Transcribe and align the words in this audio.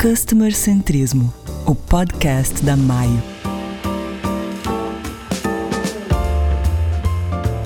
Customer 0.00 0.54
Centrismo, 0.54 1.30
o 1.66 1.74
podcast 1.74 2.64
da 2.64 2.74
Maio. 2.74 3.22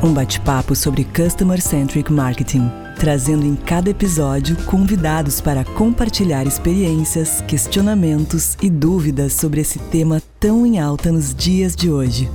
Um 0.03 0.13
bate-papo 0.13 0.75
sobre 0.75 1.05
Customer 1.05 1.63
Centric 1.63 2.13
Marketing, 2.13 2.69
trazendo 2.99 3.47
em 3.47 3.55
cada 3.55 3.89
episódio 3.89 4.57
convidados 4.65 5.41
para 5.41 5.65
compartilhar 5.65 6.45
experiências, 6.45 7.41
questionamentos 7.43 8.57
e 8.61 8.69
dúvidas 8.69 9.35
sobre 9.35 9.61
esse 9.61 9.79
tema 9.79 10.21
tão 10.41 10.67
em 10.67 10.81
alta 10.81 11.13
nos 11.13 11.33
dias 11.33 11.77
de 11.77 11.89
hoje. 11.89 12.29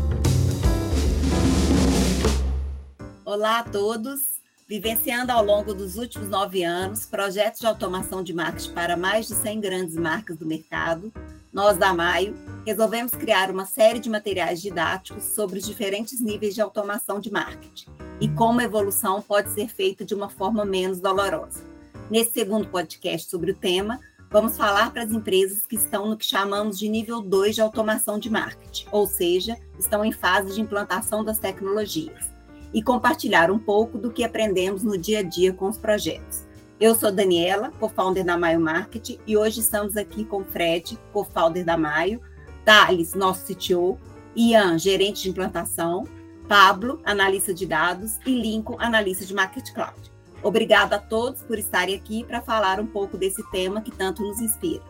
Olá 3.26 3.60
a 3.60 3.64
todos! 3.64 4.39
Vivenciando 4.70 5.32
ao 5.32 5.44
longo 5.44 5.74
dos 5.74 5.98
últimos 5.98 6.30
nove 6.30 6.64
anos 6.64 7.04
projetos 7.04 7.60
de 7.60 7.66
automação 7.66 8.22
de 8.22 8.36
marketing 8.36 8.72
para 8.72 8.96
mais 8.96 9.28
de 9.28 9.34
100 9.34 9.60
grandes 9.60 9.96
marcas 9.96 10.38
do 10.38 10.46
mercado, 10.46 11.12
nós 11.52 11.76
da 11.76 11.92
Maio 11.92 12.36
resolvemos 12.68 13.12
criar 13.14 13.50
uma 13.50 13.66
série 13.66 13.98
de 13.98 14.12
materiais 14.12 14.62
didáticos 14.62 15.24
sobre 15.24 15.58
os 15.58 15.66
diferentes 15.66 16.22
níveis 16.22 16.54
de 16.54 16.62
automação 16.62 17.20
de 17.20 17.32
marketing 17.32 17.88
e 18.22 18.30
como 18.30 18.60
a 18.60 18.64
evolução 18.64 19.24
pode 19.24 19.50
ser 19.50 19.68
feita 19.70 20.06
de 20.06 20.14
uma 20.14 20.30
forma 20.30 20.64
menos 20.64 21.00
dolorosa. 21.00 21.64
Nesse 22.08 22.34
segundo 22.34 22.68
podcast 22.68 23.28
sobre 23.28 23.52
o 23.52 23.56
tema, 23.56 24.00
vamos 24.30 24.56
falar 24.56 24.92
para 24.92 25.02
as 25.02 25.12
empresas 25.12 25.66
que 25.66 25.78
estão 25.78 26.08
no 26.08 26.16
que 26.16 26.26
chamamos 26.26 26.78
de 26.78 26.88
nível 26.88 27.22
2 27.22 27.56
de 27.56 27.62
automação 27.62 28.20
de 28.20 28.30
marketing, 28.30 28.86
ou 28.92 29.08
seja, 29.08 29.58
estão 29.80 30.06
em 30.06 30.12
fase 30.12 30.54
de 30.54 30.62
implantação 30.62 31.24
das 31.24 31.40
tecnologias 31.40 32.39
e 32.74 32.82
compartilhar 32.82 33.52
um 33.52 33.60
pouco 33.60 33.98
do 33.98 34.12
que 34.12 34.24
aprendemos 34.24 34.84
no 34.84 34.98
dia 34.98 35.20
a 35.20 35.24
dia 35.24 35.54
com 35.54 35.68
os 35.68 35.78
projetos. 35.78 36.48
Eu 36.80 36.96
sou 36.96 37.12
Daniela, 37.12 37.72
co-founder 37.80 38.24
da 38.24 38.38
Maio 38.38 38.60
Marketing, 38.60 39.20
e 39.28 39.36
hoje 39.36 39.60
estamos 39.60 39.98
aqui 39.98 40.24
com 40.24 40.46
Fred, 40.46 40.98
co-founder 41.12 41.66
da 41.66 41.78
Maio, 41.78 42.22
Thales, 42.64 43.14
nosso 43.14 43.46
CTO, 43.46 43.98
Ian, 44.36 44.78
gerente 44.78 45.24
de 45.24 45.30
implantação, 45.30 46.06
Pablo, 46.48 47.02
analista 47.04 47.54
de 47.54 47.66
dados, 47.66 48.18
e 48.26 48.32
Lincoln, 48.32 48.78
analista 48.80 49.26
de 49.26 49.34
Market 49.34 49.74
Cloud. 49.74 50.10
Obrigada 50.42 50.96
a 50.96 51.00
todos 51.00 51.42
por 51.42 51.60
estarem 51.60 51.96
aqui 51.96 52.24
para 52.24 52.42
falar 52.42 52.80
um 52.80 52.88
pouco 52.88 53.18
desse 53.18 53.44
tema 53.52 53.82
que 53.82 53.92
tanto 53.92 54.24
nos 54.24 54.40
inspira. 54.40 54.84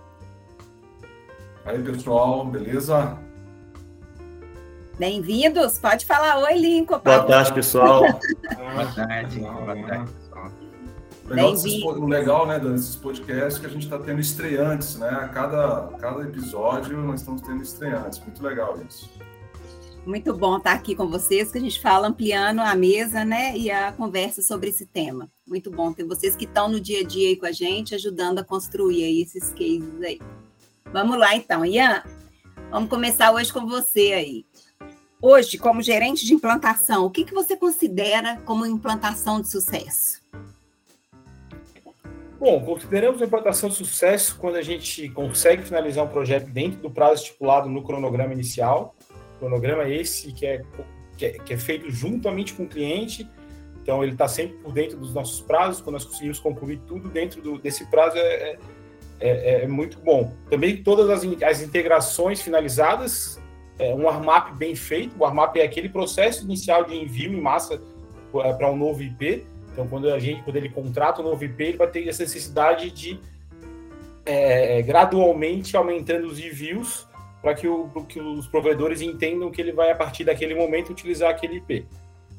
Aí, 1.66 1.82
pessoal, 1.82 2.46
beleza? 2.46 3.18
Bem-vindos. 5.00 5.80
Pode 5.80 6.06
falar 6.06 6.40
oi, 6.40 6.58
Lincoln. 6.58 7.00
Boa 7.00 7.24
tarde, 7.24 7.54
pessoal. 7.54 8.02
Boa 8.02 8.86
tarde. 8.94 9.40
Boa 9.40 9.88
tarde, 9.88 10.12
pessoal. 10.12 10.52
Legal, 11.26 12.00
o 12.00 12.06
legal, 12.06 12.46
né, 12.46 12.60
desses 12.60 12.98
podcasts 12.98 13.58
que 13.58 13.66
a 13.66 13.70
gente 13.70 13.84
está 13.84 13.98
tendo 13.98 14.20
estreantes, 14.20 14.98
né? 14.98 15.08
A 15.08 15.30
cada, 15.30 15.88
cada 16.00 16.24
episódio 16.24 16.98
nós 16.98 17.22
estamos 17.22 17.42
tendo 17.44 17.64
estreantes. 17.64 18.20
Muito 18.20 18.44
legal 18.44 18.78
isso. 18.86 19.10
Muito 20.06 20.36
bom 20.36 20.58
estar 20.58 20.74
aqui 20.74 20.94
com 20.94 21.08
vocês, 21.08 21.50
que 21.50 21.58
a 21.58 21.62
gente 21.62 21.80
fala 21.80 22.10
ampliando 22.10 22.60
a 22.60 22.76
mesa, 22.76 23.24
né, 23.24 23.56
e 23.56 23.72
a 23.72 23.94
conversa 23.94 24.42
sobre 24.42 24.70
esse 24.70 24.86
tema. 24.86 25.30
Muito 25.48 25.72
bom 25.72 25.94
ter 25.94 26.04
vocês 26.04 26.36
que 26.36 26.46
estão 26.46 26.68
no 26.68 26.80
dia 26.80 27.02
a 27.02 27.04
dia 27.06 27.30
aí 27.30 27.36
com 27.38 27.46
a 27.46 27.52
gente, 27.54 27.96
ajudando 27.96 28.40
a 28.40 28.44
construir 28.44 29.04
aí 29.04 29.22
esses 29.22 29.52
cases 29.52 30.02
aí. 30.02 30.20
Vamos 30.92 31.18
lá, 31.18 31.36
então. 31.36 31.64
Ian, 31.64 32.04
vamos 32.70 32.90
começar 32.90 33.32
hoje 33.32 33.54
com 33.54 33.66
você 33.66 34.12
aí. 34.14 34.46
Hoje, 35.22 35.58
como 35.58 35.82
gerente 35.82 36.26
de 36.26 36.34
implantação, 36.34 37.06
o 37.06 37.10
que, 37.10 37.26
que 37.26 37.34
você 37.34 37.58
considera 37.58 38.38
como 38.46 38.66
implantação 38.66 39.42
de 39.42 39.50
sucesso? 39.50 40.22
Bom, 42.40 42.62
consideramos 42.62 43.22
a 43.22 43.26
implantação 43.26 43.68
de 43.68 43.76
sucesso 43.76 44.38
quando 44.38 44.56
a 44.56 44.62
gente 44.62 45.10
consegue 45.10 45.64
finalizar 45.64 46.06
um 46.06 46.08
projeto 46.08 46.50
dentro 46.50 46.80
do 46.80 46.90
prazo 46.90 47.24
estipulado 47.24 47.68
no 47.68 47.84
cronograma 47.84 48.32
inicial. 48.32 48.96
Cronograma 49.40 49.90
esse 49.90 50.32
que 50.32 50.46
é, 50.46 50.62
que 51.18 51.26
é, 51.26 51.32
que 51.32 51.54
é 51.54 51.58
feito 51.58 51.92
juntamente 51.92 52.54
com 52.54 52.64
o 52.64 52.68
cliente, 52.68 53.30
então 53.84 54.02
ele 54.02 54.14
está 54.14 54.28
sempre 54.30 54.58
por 54.60 54.72
dentro 54.72 54.98
dos 54.98 55.14
nossos 55.14 55.42
prazos, 55.42 55.82
quando 55.82 55.96
nós 55.96 56.06
conseguimos 56.06 56.40
concluir 56.40 56.80
tudo 56.88 57.10
dentro 57.10 57.42
do, 57.42 57.58
desse 57.58 57.86
prazo 57.88 58.16
é, 58.16 58.22
é, 58.22 58.58
é, 59.20 59.64
é 59.64 59.68
muito 59.68 60.00
bom. 60.00 60.34
Também 60.50 60.82
todas 60.82 61.10
as, 61.10 61.24
as 61.44 61.62
integrações 61.62 62.42
finalizadas 62.42 63.39
é, 63.80 63.96
um 63.96 64.08
ARMAP 64.08 64.54
bem 64.56 64.76
feito. 64.76 65.16
O 65.18 65.26
ARMAP 65.26 65.58
é 65.58 65.64
aquele 65.64 65.90
processo 65.90 66.44
inicial 66.44 66.84
de 66.84 66.96
envio 66.96 67.34
em 67.34 67.42
massa 67.42 67.82
é, 68.36 68.54
para 68.54 68.70
um 68.70 68.76
novo 68.76 69.02
IP. 69.02 69.46
Então, 69.72 69.88
quando 69.88 70.12
a 70.12 70.20
gente, 70.20 70.44
quando 70.44 70.58
ele 70.58 70.70
contrata 70.70 71.22
um 71.22 71.24
novo 71.24 71.44
IP, 71.44 71.64
ele 71.64 71.78
vai 71.78 71.88
ter 71.88 72.08
essa 72.08 72.24
necessidade 72.24 72.92
de 72.92 73.20
é, 74.26 74.80
é 74.80 74.82
gradualmente 74.82 75.76
aumentando 75.78 76.28
os 76.28 76.38
envios 76.38 77.08
para 77.42 77.54
que, 77.54 77.68
que, 78.10 78.20
os 78.20 78.48
provedores 78.48 79.02
entendam 79.02 79.50
que 79.50 79.62
ele 79.62 79.72
vai, 79.72 79.90
a 79.90 79.96
partir 79.96 80.26
daquele 80.26 80.54
momento, 80.54 80.92
utilizar 80.92 81.30
aquele 81.30 81.58
IP. 81.58 81.88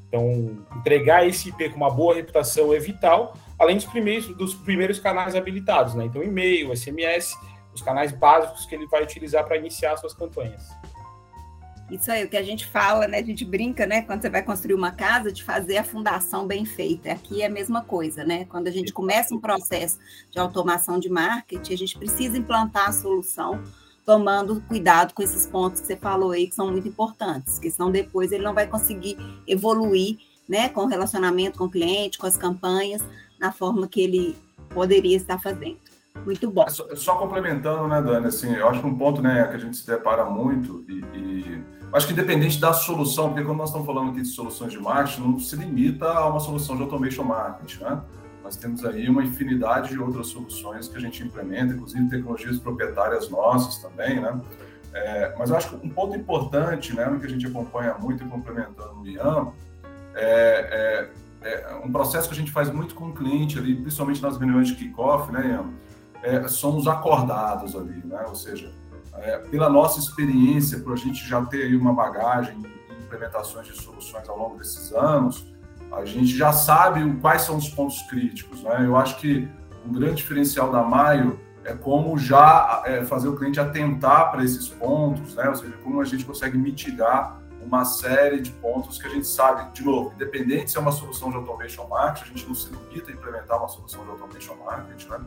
Então, 0.09 0.59
entregar 0.77 1.27
esse 1.27 1.49
IP 1.49 1.71
com 1.71 1.77
uma 1.77 1.91
boa 1.91 2.15
reputação 2.15 2.75
é 2.75 2.79
vital, 2.79 3.35
além 3.59 3.77
dos 3.77 3.87
primeiros, 3.87 4.27
dos 4.37 4.55
primeiros 4.55 4.99
canais 4.99 5.35
habilitados, 5.35 5.95
né? 5.95 6.05
Então, 6.05 6.23
e-mail, 6.23 6.77
SMS, 6.77 7.35
os 7.73 7.81
canais 7.81 8.13
básicos 8.13 8.67
que 8.67 8.75
ele 8.75 8.87
vai 8.87 9.03
utilizar 9.03 9.45
para 9.45 9.57
iniciar 9.57 9.97
suas 9.97 10.13
campanhas. 10.13 10.69
Isso 11.91 12.11
aí, 12.13 12.25
o 12.25 12.29
que 12.29 12.37
a 12.37 12.43
gente 12.43 12.65
fala, 12.67 13.09
né? 13.09 13.19
A 13.19 13.25
gente 13.25 13.45
brinca, 13.45 13.85
né? 13.85 14.03
Quando 14.03 14.23
você 14.23 14.31
vai 14.31 14.45
construir 14.45 14.75
uma 14.75 14.93
casa, 14.93 15.33
de 15.33 15.43
fazer 15.43 15.77
a 15.77 15.83
fundação 15.83 16.47
bem 16.47 16.65
feita. 16.65 17.11
Aqui 17.11 17.43
é 17.43 17.47
a 17.47 17.51
mesma 17.51 17.83
coisa, 17.83 18.25
né? 18.25 18.45
Quando 18.45 18.69
a 18.69 18.71
gente 18.71 18.93
começa 18.93 19.35
um 19.35 19.41
processo 19.41 19.99
de 20.31 20.39
automação 20.39 21.01
de 21.01 21.09
marketing, 21.09 21.73
a 21.73 21.77
gente 21.77 21.99
precisa 21.99 22.39
implantar 22.39 22.89
a 22.89 22.93
solução 22.93 23.61
tomando 24.07 24.61
cuidado 24.63 25.13
com 25.13 25.23
esses 25.23 25.47
pontos 25.47 25.81
que 25.81 25.87
você 25.89 25.97
falou 25.97 26.31
aí, 26.31 26.47
que 26.47 26.55
são 26.55 26.71
muito 26.71 26.87
importantes, 26.87 27.59
que 27.59 27.71
senão 27.71 27.91
depois 27.91 28.31
ele 28.31 28.45
não 28.45 28.55
vai 28.55 28.69
conseguir 28.69 29.17
evoluir, 29.45 30.19
né? 30.49 30.69
Com 30.69 30.83
o 30.83 30.87
relacionamento 30.87 31.59
com 31.59 31.65
o 31.65 31.71
cliente, 31.71 32.19
com 32.19 32.27
as 32.27 32.37
campanhas, 32.37 33.03
na 33.39 33.51
forma 33.51 33.89
que 33.89 34.01
ele 34.01 34.37
poderia 34.69 35.17
estar 35.17 35.41
fazendo. 35.41 35.90
Muito 36.25 36.51
bom. 36.51 36.69
Só, 36.69 36.87
só, 36.95 37.17
complementando, 37.17 37.89
né, 37.89 38.01
Dani, 38.03 38.27
assim, 38.27 38.55
eu 38.55 38.69
acho 38.69 38.81
que 38.81 38.87
um 38.87 38.97
ponto 38.97 39.23
né, 39.23 39.47
que 39.49 39.57
a 39.57 39.59
gente 39.59 39.77
se 39.77 39.87
depara 39.87 40.25
muito 40.25 40.85
e, 40.89 41.05
e 41.15 41.65
Acho 41.93 42.07
que 42.07 42.13
independente 42.13 42.61
da 42.61 42.73
solução, 42.73 43.31
porque 43.31 43.43
quando 43.43 43.59
nós 43.59 43.71
estamos 43.71 43.85
falando 43.85 44.11
aqui 44.13 44.23
de 44.23 44.29
soluções 44.29 44.73
de 44.73 44.79
marketing, 44.79 45.23
não 45.23 45.39
se 45.41 45.57
limita 45.57 46.07
a 46.07 46.29
uma 46.29 46.39
solução 46.39 46.77
de 46.77 46.83
automation 46.83 47.25
marketing, 47.25 47.83
né? 47.83 48.01
Nós 48.45 48.57
temos 48.57 48.85
aí 48.85 49.09
uma 49.09 49.25
infinidade 49.25 49.91
de 49.91 49.99
outras 49.99 50.29
soluções 50.29 50.87
que 50.87 50.97
a 50.97 51.01
gente 51.01 51.23
implementa, 51.23 51.75
inclusive 51.75 52.09
tecnologias 52.09 52.59
proprietárias 52.59 53.29
nossas 53.29 53.79
também, 53.79 54.21
né? 54.21 54.41
É, 54.93 55.35
mas 55.37 55.51
eu 55.51 55.57
acho 55.57 55.71
que 55.71 55.87
um 55.87 55.91
ponto 55.91 56.17
importante, 56.17 56.95
né, 56.95 57.17
que 57.21 57.27
a 57.27 57.29
gente 57.29 57.47
acompanha 57.47 57.95
muito 57.95 58.25
e 58.25 58.29
complementando 58.29 59.01
o 59.01 59.07
Ian, 59.07 59.49
é, 60.15 61.09
é, 61.43 61.49
é, 61.49 61.75
um 61.85 61.91
processo 61.91 62.29
que 62.29 62.35
a 62.35 62.37
gente 62.37 62.51
faz 62.51 62.71
muito 62.71 62.95
com 62.95 63.09
o 63.09 63.13
cliente 63.13 63.59
ali, 63.59 63.75
principalmente 63.75 64.23
nas 64.23 64.37
reuniões 64.37 64.69
de 64.69 64.77
kickoff, 64.77 65.31
né, 65.33 65.49
Ian? 65.49 65.71
É, 66.23 66.47
são 66.49 66.77
os 66.77 66.87
acordados 66.87 67.75
ali, 67.75 68.03
né? 68.05 68.25
Ou 68.29 68.35
seja, 68.35 68.71
é, 69.15 69.39
pela 69.39 69.69
nossa 69.69 69.99
experiência, 69.99 70.79
por 70.81 70.93
a 70.93 70.97
gente 70.97 71.27
já 71.27 71.45
ter 71.45 71.65
aí 71.65 71.77
uma 71.77 71.93
bagagem 71.93 72.57
em 72.57 73.05
implementações 73.05 73.67
de 73.67 73.75
soluções 73.81 74.29
ao 74.29 74.39
longo 74.39 74.59
desses 74.59 74.93
anos, 74.93 75.47
a 75.93 76.05
gente 76.05 76.37
já 76.37 76.53
sabe 76.53 77.19
quais 77.21 77.43
são 77.43 77.57
os 77.57 77.69
pontos 77.69 78.03
críticos. 78.03 78.63
Né? 78.63 78.87
Eu 78.87 78.97
acho 78.97 79.19
que 79.19 79.49
um 79.85 79.93
grande 79.93 80.17
diferencial 80.17 80.71
da 80.71 80.83
Maio 80.83 81.41
é 81.65 81.75
como 81.75 82.17
já 82.19 82.83
é, 82.87 83.05
fazer 83.05 83.29
o 83.29 83.37
cliente 83.37 83.61
atentar 83.61 84.31
para 84.31 84.45
esses 84.45 84.69
pontos, 84.69 85.35
né? 85.35 85.49
ou 85.49 85.57
seja, 85.57 85.77
como 85.83 86.01
a 86.01 86.05
gente 86.05 86.25
consegue 86.25 86.57
mitigar 86.57 87.41
uma 87.61 87.85
série 87.85 88.41
de 88.41 88.51
pontos 88.53 88.99
que 88.99 89.07
a 89.07 89.11
gente 89.11 89.27
sabe, 89.27 89.71
de 89.73 89.85
novo, 89.85 90.13
independente 90.15 90.71
se 90.71 90.79
é 90.79 90.81
uma 90.81 90.93
solução 90.93 91.31
de 91.31 91.37
automation 91.37 91.87
marketing, 91.89 92.25
a 92.25 92.37
gente 92.37 92.49
não 92.49 92.55
se 92.55 92.71
limita 92.73 93.11
a 93.11 93.15
implementar 93.15 93.59
uma 93.59 93.69
solução 93.69 94.03
de 94.05 94.11
automation 94.11 94.57
marketing, 94.65 95.09
né? 95.09 95.21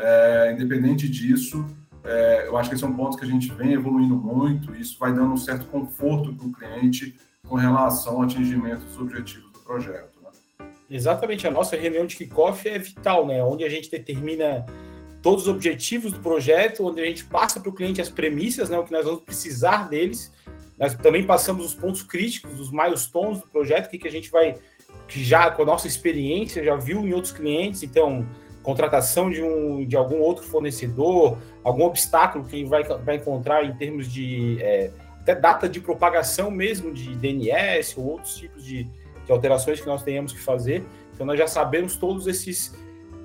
É, 0.00 0.52
independente 0.52 1.08
disso, 1.08 1.66
é, 2.04 2.46
eu 2.46 2.56
acho 2.56 2.68
que 2.70 2.76
esse 2.76 2.84
é 2.84 2.86
um 2.86 2.94
ponto 2.94 3.16
que 3.16 3.24
a 3.24 3.28
gente 3.28 3.52
vem 3.52 3.72
evoluindo 3.72 4.14
muito 4.14 4.74
e 4.74 4.80
isso 4.80 4.96
vai 4.98 5.12
dando 5.12 5.32
um 5.32 5.36
certo 5.36 5.66
conforto 5.66 6.32
para 6.32 6.46
o 6.46 6.52
cliente 6.52 7.16
com 7.46 7.56
relação 7.56 8.16
ao 8.16 8.22
atingimento 8.22 8.84
dos 8.84 8.98
objetivos 8.98 9.50
do 9.52 9.58
projeto. 9.60 10.18
Né? 10.22 10.68
Exatamente, 10.88 11.46
a 11.46 11.50
nossa 11.50 11.76
reunião 11.76 12.06
de 12.06 12.16
kickoff 12.16 12.68
é 12.68 12.78
vital, 12.78 13.26
né? 13.26 13.42
onde 13.42 13.64
a 13.64 13.68
gente 13.68 13.90
determina 13.90 14.64
todos 15.20 15.42
os 15.44 15.48
objetivos 15.48 16.12
do 16.12 16.20
projeto, 16.20 16.86
onde 16.86 17.00
a 17.00 17.04
gente 17.04 17.24
passa 17.24 17.58
para 17.58 17.68
o 17.68 17.72
cliente 17.72 18.00
as 18.00 18.08
premissas, 18.08 18.70
né, 18.70 18.78
o 18.78 18.84
que 18.84 18.92
nós 18.92 19.04
vamos 19.04 19.22
precisar 19.22 19.88
deles. 19.88 20.32
Nós 20.78 20.94
também 20.94 21.24
passamos 21.24 21.66
os 21.66 21.74
pontos 21.74 22.02
críticos, 22.02 22.60
os 22.60 22.70
milestones 22.70 23.40
do 23.40 23.48
projeto, 23.48 23.86
o 23.86 23.90
que, 23.90 23.98
que 23.98 24.06
a 24.06 24.10
gente 24.10 24.30
vai, 24.30 24.54
que 25.08 25.24
já 25.24 25.50
com 25.50 25.62
a 25.62 25.66
nossa 25.66 25.88
experiência 25.88 26.62
já 26.62 26.76
viu 26.76 27.00
em 27.00 27.12
outros 27.12 27.32
clientes, 27.32 27.82
então 27.82 28.24
contratação 28.62 29.30
de, 29.30 29.42
um, 29.42 29.84
de 29.84 29.96
algum 29.96 30.20
outro 30.20 30.44
fornecedor, 30.44 31.38
algum 31.64 31.84
obstáculo 31.84 32.44
que 32.44 32.64
vai, 32.64 32.84
vai 32.84 33.16
encontrar 33.16 33.64
em 33.64 33.74
termos 33.74 34.10
de 34.12 34.58
é, 34.60 34.90
até 35.20 35.34
data 35.34 35.68
de 35.68 35.80
propagação 35.80 36.50
mesmo 36.50 36.92
de 36.92 37.14
DNS 37.16 37.98
ou 37.98 38.06
outros 38.06 38.36
tipos 38.36 38.64
de, 38.64 38.84
de, 38.84 39.32
alterações 39.32 39.80
que 39.80 39.86
nós 39.86 40.02
tenhamos 40.02 40.32
que 40.32 40.40
fazer. 40.40 40.84
Então 41.14 41.26
nós 41.26 41.38
já 41.38 41.46
sabemos 41.46 41.96
todos 41.96 42.26
esses 42.26 42.74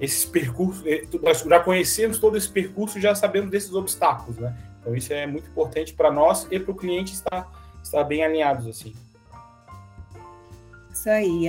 esses 0.01 0.25
percursos, 0.25 0.85
eh, 0.85 1.06
nós 1.21 1.41
já 1.41 1.59
conhecemos 1.59 2.19
todo 2.19 2.36
esse 2.36 2.50
percurso, 2.50 3.00
já 3.00 3.15
sabemos 3.15 3.50
desses 3.50 3.74
obstáculos, 3.74 4.38
né? 4.38 4.53
Então 4.81 4.94
isso 4.94 5.13
é 5.13 5.25
muito 5.25 5.50
importante 5.50 5.94
para 5.94 6.12
nós 6.12 6.45
e 6.51 6.59
para 6.59 6.71
o 6.71 6.75
cliente 6.75 7.13
estar, 7.13 7.50
estar 7.81 8.03
bem 8.03 8.24
alinhados 8.24 8.68
assim. 8.68 8.94
Isso 10.91 11.09
aí. 11.09 11.47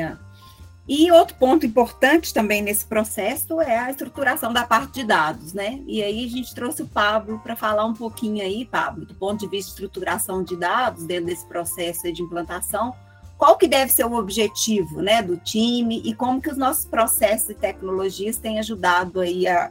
E 0.86 1.10
outro 1.10 1.34
ponto 1.36 1.64
importante 1.64 2.32
também 2.34 2.60
nesse 2.60 2.84
processo 2.84 3.58
é 3.60 3.78
a 3.78 3.90
estruturação 3.90 4.52
da 4.52 4.66
parte 4.66 5.00
de 5.00 5.04
dados, 5.04 5.54
né? 5.54 5.80
E 5.86 6.02
aí 6.02 6.26
a 6.26 6.28
gente 6.28 6.54
trouxe 6.54 6.82
o 6.82 6.86
Pablo 6.86 7.38
para 7.38 7.56
falar 7.56 7.86
um 7.86 7.94
pouquinho 7.94 8.42
aí, 8.42 8.66
Pablo, 8.66 9.06
do 9.06 9.14
ponto 9.14 9.40
de 9.40 9.48
vista 9.48 9.70
de 9.70 9.74
estruturação 9.74 10.42
de 10.42 10.56
dados 10.56 11.04
dentro 11.04 11.26
desse 11.26 11.46
processo 11.46 12.12
de 12.12 12.22
implantação, 12.22 12.94
qual 13.38 13.56
que 13.56 13.66
deve 13.66 13.90
ser 13.92 14.04
o 14.04 14.12
objetivo, 14.12 15.00
né, 15.00 15.22
do 15.22 15.38
time 15.38 16.02
e 16.04 16.14
como 16.14 16.40
que 16.40 16.50
os 16.50 16.56
nossos 16.56 16.84
processos 16.84 17.48
e 17.48 17.54
tecnologias 17.54 18.36
têm 18.36 18.58
ajudado 18.58 19.20
aí 19.20 19.46
a, 19.48 19.70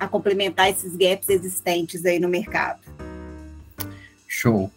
a 0.00 0.08
complementar 0.08 0.68
esses 0.68 0.96
gaps 0.96 1.28
existentes 1.28 2.04
aí 2.04 2.18
no 2.18 2.28
mercado. 2.28 2.80
Show. 4.26 4.70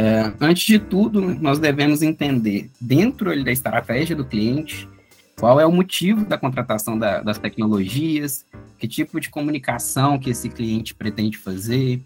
É, 0.00 0.32
antes 0.40 0.64
de 0.64 0.78
tudo, 0.78 1.20
nós 1.20 1.58
devemos 1.58 2.02
entender, 2.02 2.70
dentro 2.80 3.42
da 3.42 3.50
estratégia 3.50 4.14
do 4.14 4.24
cliente, 4.24 4.88
qual 5.36 5.58
é 5.58 5.66
o 5.66 5.72
motivo 5.72 6.24
da 6.24 6.38
contratação 6.38 6.96
da, 6.96 7.20
das 7.20 7.36
tecnologias, 7.36 8.46
que 8.78 8.86
tipo 8.86 9.18
de 9.18 9.28
comunicação 9.28 10.16
que 10.16 10.30
esse 10.30 10.48
cliente 10.50 10.94
pretende 10.94 11.36
fazer, 11.36 12.00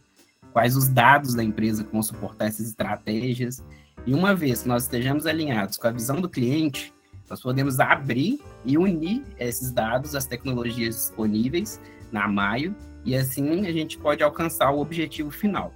quais 0.54 0.74
os 0.74 0.88
dados 0.88 1.34
da 1.34 1.44
empresa 1.44 1.84
que 1.84 1.92
vão 1.92 2.02
suportar 2.02 2.46
essas 2.46 2.66
estratégias. 2.66 3.62
E 4.06 4.14
uma 4.14 4.34
vez 4.34 4.62
que 4.62 4.68
nós 4.68 4.84
estejamos 4.84 5.26
alinhados 5.26 5.76
com 5.76 5.86
a 5.86 5.90
visão 5.90 6.18
do 6.18 6.30
cliente, 6.30 6.94
nós 7.28 7.42
podemos 7.42 7.78
abrir 7.78 8.40
e 8.64 8.78
unir 8.78 9.22
esses 9.38 9.70
dados 9.70 10.14
às 10.14 10.24
tecnologias 10.24 10.94
disponíveis 10.94 11.78
na 12.10 12.26
Maio, 12.26 12.74
e 13.04 13.14
assim 13.14 13.66
a 13.66 13.72
gente 13.72 13.98
pode 13.98 14.22
alcançar 14.22 14.70
o 14.70 14.80
objetivo 14.80 15.30
final. 15.30 15.74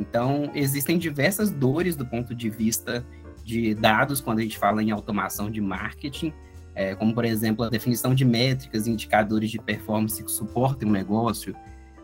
Então, 0.00 0.50
existem 0.54 0.96
diversas 0.96 1.50
dores 1.50 1.94
do 1.94 2.06
ponto 2.06 2.34
de 2.34 2.48
vista 2.48 3.04
de 3.44 3.74
dados 3.74 4.18
quando 4.20 4.38
a 4.38 4.42
gente 4.42 4.56
fala 4.56 4.82
em 4.82 4.90
automação 4.90 5.50
de 5.50 5.60
marketing, 5.60 6.32
é, 6.74 6.94
como, 6.94 7.12
por 7.12 7.26
exemplo, 7.26 7.64
a 7.64 7.68
definição 7.68 8.14
de 8.14 8.24
métricas 8.24 8.86
e 8.86 8.90
indicadores 8.90 9.50
de 9.50 9.58
performance 9.58 10.24
que 10.24 10.30
suportem 10.30 10.88
o 10.88 10.92
negócio, 10.92 11.54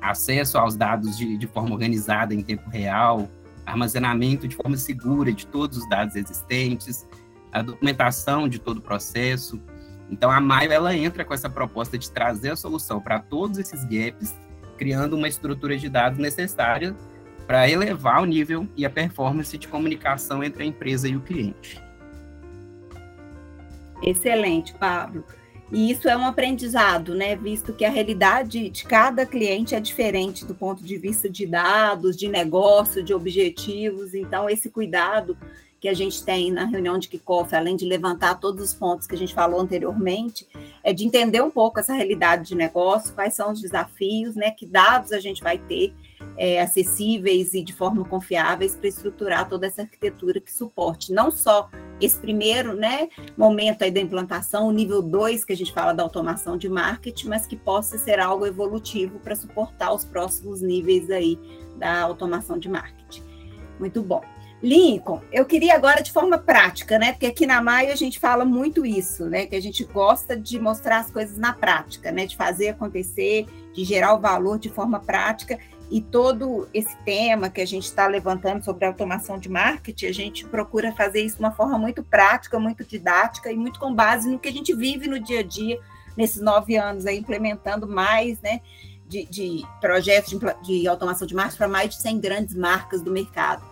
acesso 0.01 0.59
aos 0.59 0.77
dados 0.77 1.17
de, 1.17 1.39
de 1.39 1.47
forma 1.47 1.73
organizada 1.73 2.35
em 2.35 2.43
tempo 2.43 2.69
real, 2.69 3.31
armazenamento 3.65 4.47
de 4.47 4.55
forma 4.55 4.77
segura 4.77 5.33
de 5.33 5.47
todos 5.47 5.79
os 5.79 5.89
dados 5.89 6.17
existentes, 6.17 7.07
a 7.51 7.63
documentação 7.63 8.47
de 8.47 8.59
todo 8.59 8.79
o 8.79 8.83
processo. 8.83 9.59
Então, 10.11 10.31
a 10.31 10.39
Maio 10.39 10.71
ela 10.71 10.95
entra 10.95 11.25
com 11.25 11.33
essa 11.33 11.49
proposta 11.49 11.97
de 11.97 12.11
trazer 12.11 12.51
a 12.51 12.57
solução 12.57 13.01
para 13.01 13.19
todos 13.21 13.59
esses 13.59 13.85
gaps, 13.85 14.37
criando 14.77 15.17
uma 15.17 15.29
estrutura 15.29 15.79
de 15.79 15.89
dados 15.89 16.19
necessária 16.19 16.95
para 17.47 17.69
elevar 17.69 18.23
o 18.23 18.25
nível 18.25 18.67
e 18.77 18.85
a 18.85 18.91
performance 18.91 19.57
de 19.57 19.69
comunicação 19.69 20.43
entre 20.43 20.63
a 20.63 20.67
empresa 20.67 21.09
e 21.09 21.17
o 21.17 21.21
cliente. 21.21 21.81
Excelente, 24.03 24.75
Pablo. 24.75 25.25
E 25.73 25.91
isso 25.91 26.09
é 26.09 26.17
um 26.17 26.25
aprendizado, 26.25 27.15
né? 27.15 27.35
Visto 27.35 27.73
que 27.73 27.85
a 27.85 27.91
realidade 27.91 28.71
de 28.71 28.85
cada 28.85 29.27
cliente 29.27 29.75
é 29.75 29.81
diferente 29.81 30.45
do 30.45 30.55
ponto 30.55 30.85
de 30.85 30.97
vista 30.97 31.29
de 31.29 31.45
dados, 31.45 32.17
de 32.17 32.29
negócio, 32.29 33.03
de 33.03 33.13
objetivos. 33.13 34.15
Então, 34.15 34.49
esse 34.49 34.71
cuidado 34.71 35.37
que 35.81 35.89
a 35.89 35.95
gente 35.95 36.25
tem 36.25 36.53
na 36.53 36.65
reunião 36.65 36.99
de 36.99 37.09
kickoff, 37.09 37.55
além 37.55 37.77
de 37.77 37.85
levantar 37.85 38.37
todos 38.37 38.63
os 38.63 38.75
pontos 38.75 39.07
que 39.07 39.15
a 39.15 39.19
gente 39.19 39.35
falou 39.35 39.61
anteriormente, 39.61 40.47
é 40.85 40.93
de 40.93 41.05
entender 41.05 41.43
um 41.43 41.51
pouco 41.51 41.81
essa 41.81 41.95
realidade 41.95 42.49
de 42.49 42.55
negócio, 42.55 43.13
quais 43.15 43.35
são 43.35 43.53
os 43.53 43.61
desafios, 43.61 44.37
né? 44.37 44.53
Que 44.53 44.67
dados 44.67 45.13
a 45.13 45.19
gente 45.19 45.43
vai 45.43 45.59
ter 45.59 45.93
é, 46.37 46.61
acessíveis 46.61 47.55
e 47.55 47.63
de 47.63 47.73
forma 47.73 48.05
confiáveis 48.05 48.75
para 48.75 48.89
estruturar 48.89 49.49
toda 49.49 49.67
essa 49.67 49.83
arquitetura 49.83 50.41
que 50.41 50.53
suporte 50.53 51.13
não 51.13 51.31
só 51.31 51.71
esse 52.01 52.19
primeiro 52.19 52.75
né, 52.75 53.09
momento 53.37 53.83
aí 53.83 53.91
da 53.91 54.01
implantação, 54.01 54.69
o 54.69 54.73
nível 54.73 55.01
2 55.01 55.45
que 55.45 55.53
a 55.53 55.57
gente 55.57 55.73
fala 55.73 55.93
da 55.93 56.03
automação 56.03 56.57
de 56.57 56.69
marketing, 56.69 57.29
mas 57.29 57.47
que 57.47 57.57
possa 57.57 57.97
ser 57.99 58.21
algo 58.21 58.47
evolutivo 58.47 59.19
para 59.19 59.35
suportar 59.35 59.93
os 59.93 60.05
próximos 60.05 60.61
níveis 60.61 61.11
aí 61.11 61.39
da 61.77 62.03
automação 62.03 62.59
de 62.59 62.69
marketing. 62.69 63.23
Muito 63.79 64.03
bom. 64.03 64.23
Lincoln, 64.63 65.21
eu 65.31 65.45
queria 65.45 65.75
agora 65.75 66.03
de 66.03 66.11
forma 66.11 66.39
prática, 66.39 66.99
né? 66.99 67.13
Porque 67.13 67.27
aqui 67.27 67.47
na 67.47 67.61
Maio 67.61 67.93
a 67.93 67.97
gente 67.97 68.19
fala 68.19 68.45
muito 68.45 68.87
isso, 68.87 69.27
né? 69.27 69.45
Que 69.45 69.55
a 69.55 69.61
gente 69.61 69.85
gosta 69.85 70.35
de 70.37 70.59
mostrar 70.59 70.99
as 70.99 71.11
coisas 71.11 71.37
na 71.37 71.53
prática, 71.53 72.11
né? 72.11 72.25
De 72.25 72.37
fazer 72.37 72.71
acontecer, 72.71 73.47
de 73.75 73.85
gerar 73.85 74.15
o 74.15 74.21
valor 74.21 74.59
de 74.59 74.71
forma 74.71 74.99
prática 74.99 75.59
e 75.91 76.01
todo 76.01 76.69
esse 76.75 76.97
tema 77.05 77.49
que 77.49 77.61
a 77.61 77.67
gente 77.67 77.85
está 77.85 78.07
levantando 78.07 78.65
sobre 78.65 78.85
automação 78.85 79.39
de 79.39 79.49
marketing, 79.49 80.07
a 80.07 80.13
gente 80.13 80.45
procura 80.45 80.93
fazer 80.93 81.21
isso 81.23 81.37
de 81.37 81.43
uma 81.43 81.53
forma 81.53 81.79
muito 81.79 82.03
prática, 82.03 82.59
muito 82.59 82.85
didática 82.85 83.53
e 83.53 83.57
muito 83.57 83.79
com 83.79 83.95
base 83.95 84.29
no 84.29 84.39
que 84.39 84.49
a 84.49 84.53
gente 84.53 84.75
vive 84.75 85.09
no 85.09 85.21
dia 85.21 85.41
a 85.41 85.43
dia 85.45 85.79
nesses 86.17 86.41
nove 86.41 86.77
anos, 86.77 87.07
aí, 87.07 87.19
implementando 87.19 87.87
mais 87.87 88.41
né, 88.41 88.61
de, 89.07 89.27
de 89.27 89.65
projetos 89.81 90.31
de, 90.31 90.81
de, 90.81 90.89
automação 90.89 91.27
de 91.27 91.35
marketing 91.35 91.59
para 91.59 91.69
mais 91.69 91.91
de 91.91 91.97
100 91.97 92.21
grandes 92.21 92.55
marcas 92.55 93.03
do 93.03 93.13
mercado. 93.13 93.63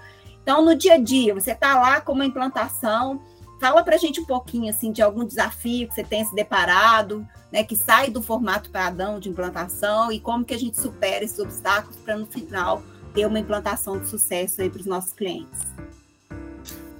Então, 0.42 0.62
no 0.62 0.74
dia 0.74 0.94
a 0.94 0.98
dia, 0.98 1.34
você 1.34 1.52
está 1.52 1.80
lá 1.80 2.00
com 2.00 2.12
uma 2.12 2.26
implantação, 2.26 3.20
fala 3.60 3.82
para 3.82 3.96
a 3.96 3.98
gente 3.98 4.20
um 4.20 4.24
pouquinho 4.24 4.70
assim 4.70 4.92
de 4.92 5.02
algum 5.02 5.24
desafio 5.24 5.88
que 5.88 5.94
você 5.94 6.04
tenha 6.04 6.24
se 6.24 6.34
deparado, 6.34 7.26
né, 7.52 7.62
que 7.62 7.76
sai 7.76 8.10
do 8.10 8.22
formato 8.22 8.70
padrão 8.70 9.18
de 9.18 9.28
implantação 9.28 10.10
e 10.10 10.18
como 10.18 10.44
que 10.44 10.54
a 10.54 10.58
gente 10.58 10.80
supera 10.80 11.24
esses 11.24 11.38
obstáculos 11.38 11.96
para 11.96 12.16
no 12.16 12.26
final 12.26 12.82
ter 13.14 13.26
uma 13.26 13.38
implantação 13.38 13.98
de 13.98 14.08
sucesso 14.08 14.60
aí 14.60 14.68
para 14.68 14.80
os 14.80 14.86
nossos 14.86 15.12
clientes. 15.12 15.60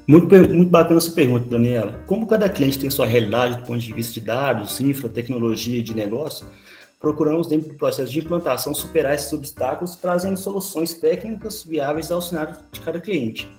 Muito, 0.06 0.28
muito 0.28 0.70
bacana 0.70 0.98
essa 0.98 1.10
pergunta, 1.10 1.48
Daniela. 1.48 2.04
Como 2.06 2.26
cada 2.26 2.48
cliente 2.48 2.78
tem 2.78 2.90
sua 2.90 3.06
realidade 3.06 3.56
do 3.56 3.62
ponto 3.62 3.78
de 3.78 3.92
vista 3.92 4.12
de 4.12 4.20
dados, 4.20 4.78
infra, 4.80 5.08
tecnologia 5.08 5.78
e 5.78 5.82
de 5.82 5.94
negócio, 5.94 6.46
procuramos, 7.00 7.46
dentro 7.46 7.70
do 7.70 7.74
processo 7.74 8.12
de 8.12 8.18
implantação, 8.18 8.74
superar 8.74 9.14
esses 9.14 9.32
obstáculos, 9.32 9.96
trazendo 9.96 10.38
soluções 10.38 10.94
técnicas 10.94 11.64
viáveis 11.64 12.10
ao 12.10 12.22
cenário 12.22 12.56
de 12.70 12.80
cada 12.80 13.00
cliente. 13.00 13.50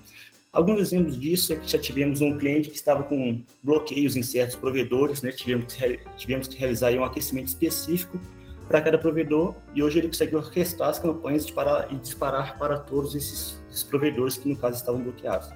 Alguns 0.56 0.80
exemplos 0.80 1.20
disso 1.20 1.52
é 1.52 1.58
que 1.58 1.70
já 1.70 1.78
tivemos 1.78 2.22
um 2.22 2.38
cliente 2.38 2.70
que 2.70 2.78
estava 2.78 3.04
com 3.04 3.44
bloqueios 3.62 4.16
em 4.16 4.24
certos 4.24 4.56
provedores, 4.56 5.22
né? 5.22 5.30
tivemos, 5.30 5.74
que, 5.74 6.00
tivemos 6.16 6.48
que 6.48 6.58
realizar 6.58 6.94
um 6.94 7.04
aquecimento 7.04 7.48
específico 7.50 8.18
para 8.66 8.82
cada 8.82 8.98
provedor 8.98 9.54
e 9.76 9.84
hoje 9.84 10.00
ele 10.00 10.08
conseguiu 10.08 10.40
orquestrar 10.40 10.92
as 10.92 10.98
campanhas 10.98 11.46
de 11.46 11.52
parar, 11.52 11.92
e 11.92 11.98
disparar 11.98 12.58
para 12.58 12.80
todos 12.80 13.16
esses, 13.16 13.62
esses, 13.70 13.84
provedores 13.84 14.38
que 14.38 14.48
no 14.48 14.56
caso 14.56 14.78
estavam 14.78 15.02
bloqueados. 15.02 15.50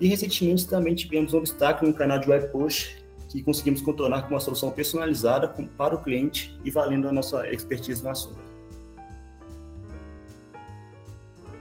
E 0.00 0.06
recentemente 0.06 0.68
também 0.68 0.94
tivemos 0.94 1.34
um 1.34 1.38
obstáculo 1.38 1.90
no 1.90 1.96
canal 1.96 2.20
de 2.20 2.30
web 2.30 2.46
push 2.52 2.98
que 3.28 3.42
conseguimos 3.42 3.80
contornar 3.80 4.28
com 4.28 4.34
uma 4.34 4.40
solução 4.40 4.70
personalizada 4.70 5.52
para 5.76 5.96
o 5.96 5.98
cliente 6.04 6.56
e 6.64 6.70
valendo 6.70 7.08
a 7.08 7.12
nossa 7.12 7.52
expertise 7.52 8.00
no 8.00 8.10
assunto. 8.10 8.45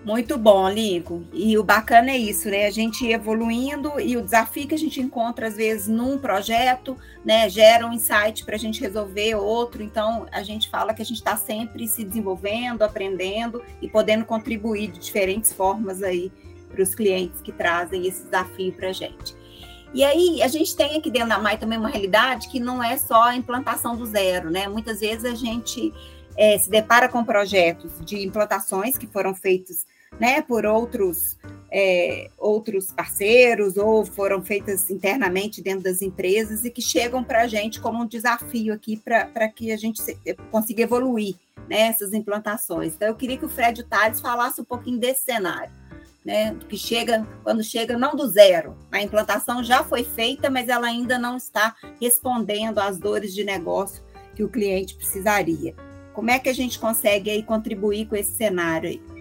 Muito 0.06 0.38
bom, 0.38 0.70
Lincoln. 0.70 1.24
E 1.34 1.58
o 1.58 1.64
bacana 1.64 2.12
é 2.12 2.18
isso, 2.18 2.48
né? 2.48 2.68
A 2.68 2.72
gente 2.72 3.08
evoluindo 3.08 4.00
e 4.00 4.16
o 4.16 4.22
desafio 4.22 4.68
que 4.68 4.76
a 4.76 4.78
gente 4.78 5.02
encontra, 5.02 5.48
às 5.48 5.56
vezes, 5.56 5.88
num 5.88 6.20
projeto, 6.20 6.96
né, 7.26 7.50
gera 7.50 7.88
um 7.88 7.92
insight 7.92 8.46
para 8.46 8.54
a 8.54 8.60
gente 8.60 8.80
resolver 8.80 9.34
outro. 9.34 9.82
Então, 9.82 10.28
a 10.32 10.44
gente 10.44 10.70
fala 10.70 10.94
que 10.94 11.02
a 11.02 11.06
gente 11.06 11.18
está 11.18 11.36
sempre 11.36 11.88
se 11.88 12.04
desenvolvendo, 12.04 12.84
aprendendo 12.84 13.64
e 13.82 13.90
podendo 13.90 14.26
contribuir 14.26 14.92
de 14.92 15.00
diferentes 15.00 15.52
formas 15.52 16.04
aí 16.04 16.32
para 16.70 16.84
os 16.84 16.94
clientes 16.94 17.42
que 17.42 17.52
trazem 17.52 18.06
esse 18.06 18.26
desafio 18.26 18.74
para 18.74 18.90
a 18.90 18.94
gente. 18.94 19.36
E 19.92 20.04
aí, 20.04 20.40
a 20.44 20.48
gente 20.48 20.76
tem 20.76 20.98
aqui 20.98 21.10
dentro 21.10 21.30
da 21.30 21.40
MAI 21.40 21.58
também 21.58 21.80
uma 21.80 21.90
realidade 21.90 22.48
que 22.50 22.60
não 22.60 22.84
é 22.84 22.96
só 22.96 23.24
a 23.24 23.36
implantação 23.36 23.96
do 23.96 24.06
zero, 24.06 24.52
né? 24.52 24.68
Muitas 24.68 25.00
vezes 25.00 25.26
a 25.26 25.34
gente 25.34 25.92
é, 26.38 26.60
se 26.60 26.70
depara 26.70 27.10
com 27.10 27.24
projetos 27.24 27.92
de 28.06 28.24
implantações 28.24 29.00
que 29.00 29.08
foram 29.08 29.34
feitos 29.34 29.84
né, 30.20 30.42
por 30.42 30.66
outros, 30.66 31.38
é, 31.72 32.30
outros 32.38 32.92
parceiros 32.92 33.78
ou 33.78 34.06
foram 34.06 34.42
feitas 34.42 34.90
internamente 34.90 35.62
dentro 35.62 35.84
das 35.84 36.02
empresas 36.02 36.64
e 36.64 36.70
que 36.70 36.82
chegam 36.82 37.24
para 37.24 37.42
a 37.42 37.48
gente 37.48 37.80
como 37.82 38.02
um 38.02 38.08
desafio 38.08 38.74
aqui 38.74 38.98
para 38.98 39.48
que 39.50 39.72
a 39.72 39.78
gente 39.78 40.02
consiga 40.52 40.84
evoluir 40.84 41.36
né, 41.70 41.96
implantações. 42.14 42.94
Então, 42.94 43.08
eu 43.08 43.16
queria 43.16 43.38
que 43.38 43.46
o 43.46 43.50
Fred 43.50 43.84
Tales 43.84 44.22
falasse 44.22 44.62
um 44.62 44.66
pouquinho 44.66 45.00
desse 45.00 45.24
cenário. 45.24 45.72
Né, 46.24 46.58
que 46.68 46.76
chega, 46.76 47.24
quando 47.44 47.64
chega 47.64 48.00
não 48.00 48.16
do 48.16 48.28
zero, 48.28 48.76
a 48.92 49.00
implantação 49.00 49.64
já 49.64 49.84
foi 49.84 50.04
feita, 50.04 50.50
mas 50.50 50.70
ela 50.70 50.88
ainda 50.88 51.20
não 51.20 51.38
está 51.38 51.76
respondendo 52.02 52.80
às 52.80 52.98
dores 52.98 53.32
de 53.32 53.44
negócio 53.44 54.04
que 54.36 54.44
o 54.44 54.50
cliente 54.50 54.96
precisaria. 54.96 55.76
Como 56.16 56.32
é 56.32 56.40
que 56.40 56.50
a 56.50 56.54
gente 56.54 56.80
consegue 56.80 57.30
aí 57.30 57.44
contribuir 57.44 58.08
com 58.08 58.16
esse 58.16 58.32
cenário 58.32 58.90
aí? 58.90 59.15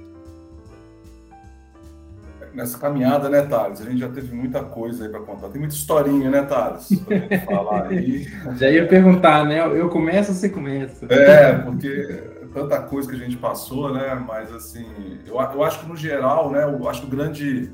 Nessa 2.55 2.79
caminhada, 2.79 3.29
né, 3.29 3.43
Thales? 3.43 3.81
A 3.81 3.85
gente 3.85 3.99
já 3.99 4.09
teve 4.09 4.35
muita 4.35 4.63
coisa 4.63 5.05
aí 5.05 5.11
para 5.11 5.21
contar. 5.21 5.49
Tem 5.49 5.61
muita 5.61 5.75
historinha, 5.75 6.31
né, 6.31 6.43
Thales? 6.43 6.89
Pra 7.01 7.19
gente 7.19 7.39
falar 7.45 7.89
aí. 7.89 8.29
Já 8.57 8.71
ia 8.71 8.87
perguntar, 8.87 9.45
né? 9.45 9.61
Eu 9.61 9.89
começo 9.89 10.31
ou 10.31 10.37
você 10.37 10.49
começa? 10.49 11.07
É, 11.13 11.53
porque 11.59 12.23
tanta 12.55 12.81
coisa 12.83 13.09
que 13.09 13.17
a 13.17 13.19
gente 13.19 13.37
passou, 13.37 13.93
né? 13.93 14.15
Mas, 14.27 14.53
assim, 14.53 15.19
eu, 15.27 15.35
eu 15.35 15.65
acho 15.65 15.81
que, 15.81 15.89
no 15.89 15.97
geral, 15.97 16.51
né, 16.51 16.65
eu 16.65 16.89
acho 16.89 17.03
que 17.03 17.07
o 17.09 17.11
grande 17.11 17.73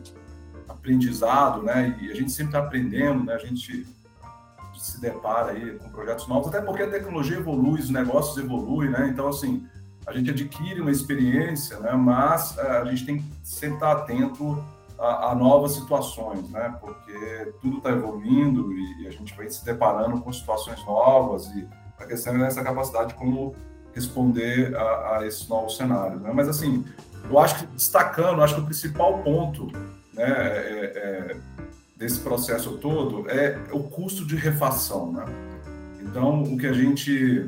aprendizado, 0.69 1.63
né? 1.63 1.97
E 2.01 2.11
a 2.11 2.15
gente 2.15 2.31
sempre 2.31 2.57
está 2.57 2.61
aprendendo, 2.61 3.25
né? 3.25 3.35
A 3.35 3.39
gente 3.39 3.87
se 4.77 4.99
depara 4.99 5.53
aí 5.53 5.79
com 5.79 5.91
projetos 5.91 6.27
novos, 6.27 6.49
até 6.49 6.61
porque 6.63 6.83
a 6.83 6.91
tecnologia 6.91 7.37
evolui, 7.37 7.81
os 7.81 7.91
negócios 7.91 8.43
evoluem, 8.43 8.91
né? 8.91 9.09
Então, 9.13 9.29
assim, 9.29 9.67
a 10.07 10.13
gente 10.13 10.31
adquire 10.31 10.81
uma 10.81 10.91
experiência, 10.91 11.79
né? 11.79 11.93
Mas 11.93 12.57
eh, 12.59 12.79
a 12.79 12.85
gente 12.87 13.05
tem 13.07 13.19
que 13.19 13.25
sempre 13.43 13.75
estar 13.75 13.93
atento 13.93 14.63
a, 14.99 15.31
a 15.31 15.35
novas 15.35 15.73
situações, 15.73 16.49
né? 16.51 16.75
Porque 16.81 17.53
tudo 17.61 17.79
está 17.79 17.91
evoluindo 17.91 18.73
e, 18.73 19.03
e, 19.03 19.09
a 19.09 19.11
gente 19.11 19.35
vai 19.37 19.49
se 19.49 19.65
deparando 19.65 20.21
com 20.21 20.33
situações 20.33 20.85
novas 20.85 21.47
e 21.49 21.67
a 21.99 22.07
questão 22.07 22.35
é 22.43 22.47
essa 22.47 22.63
capacidade 22.63 23.09
de 23.09 23.15
como 23.15 23.55
responder 23.95 24.75
a, 24.77 25.19
a 25.19 25.27
esses 25.27 25.49
novos 25.49 25.77
cenários, 25.77 26.21
né? 26.21 26.31
Mas, 26.35 26.49
assim, 26.49 26.85
eu 27.29 27.39
acho 27.39 27.59
que 27.59 27.67
destacando, 27.67 28.43
acho 28.43 28.55
que 28.55 28.61
o 28.61 28.65
principal 28.65 29.19
ponto, 29.19 29.67
né? 30.13 30.25
É, 30.25 30.93
é, 31.37 31.37
desse 31.97 32.21
processo 32.21 32.79
todo 32.79 33.29
é 33.31 33.59
o 33.73 33.83
custo 33.83 34.27
de 34.27 34.35
refação, 34.35 35.13
né? 35.13 35.25
Então, 36.03 36.43
o 36.43 36.57
que 36.57 36.67
a 36.67 36.73
gente 36.73 37.47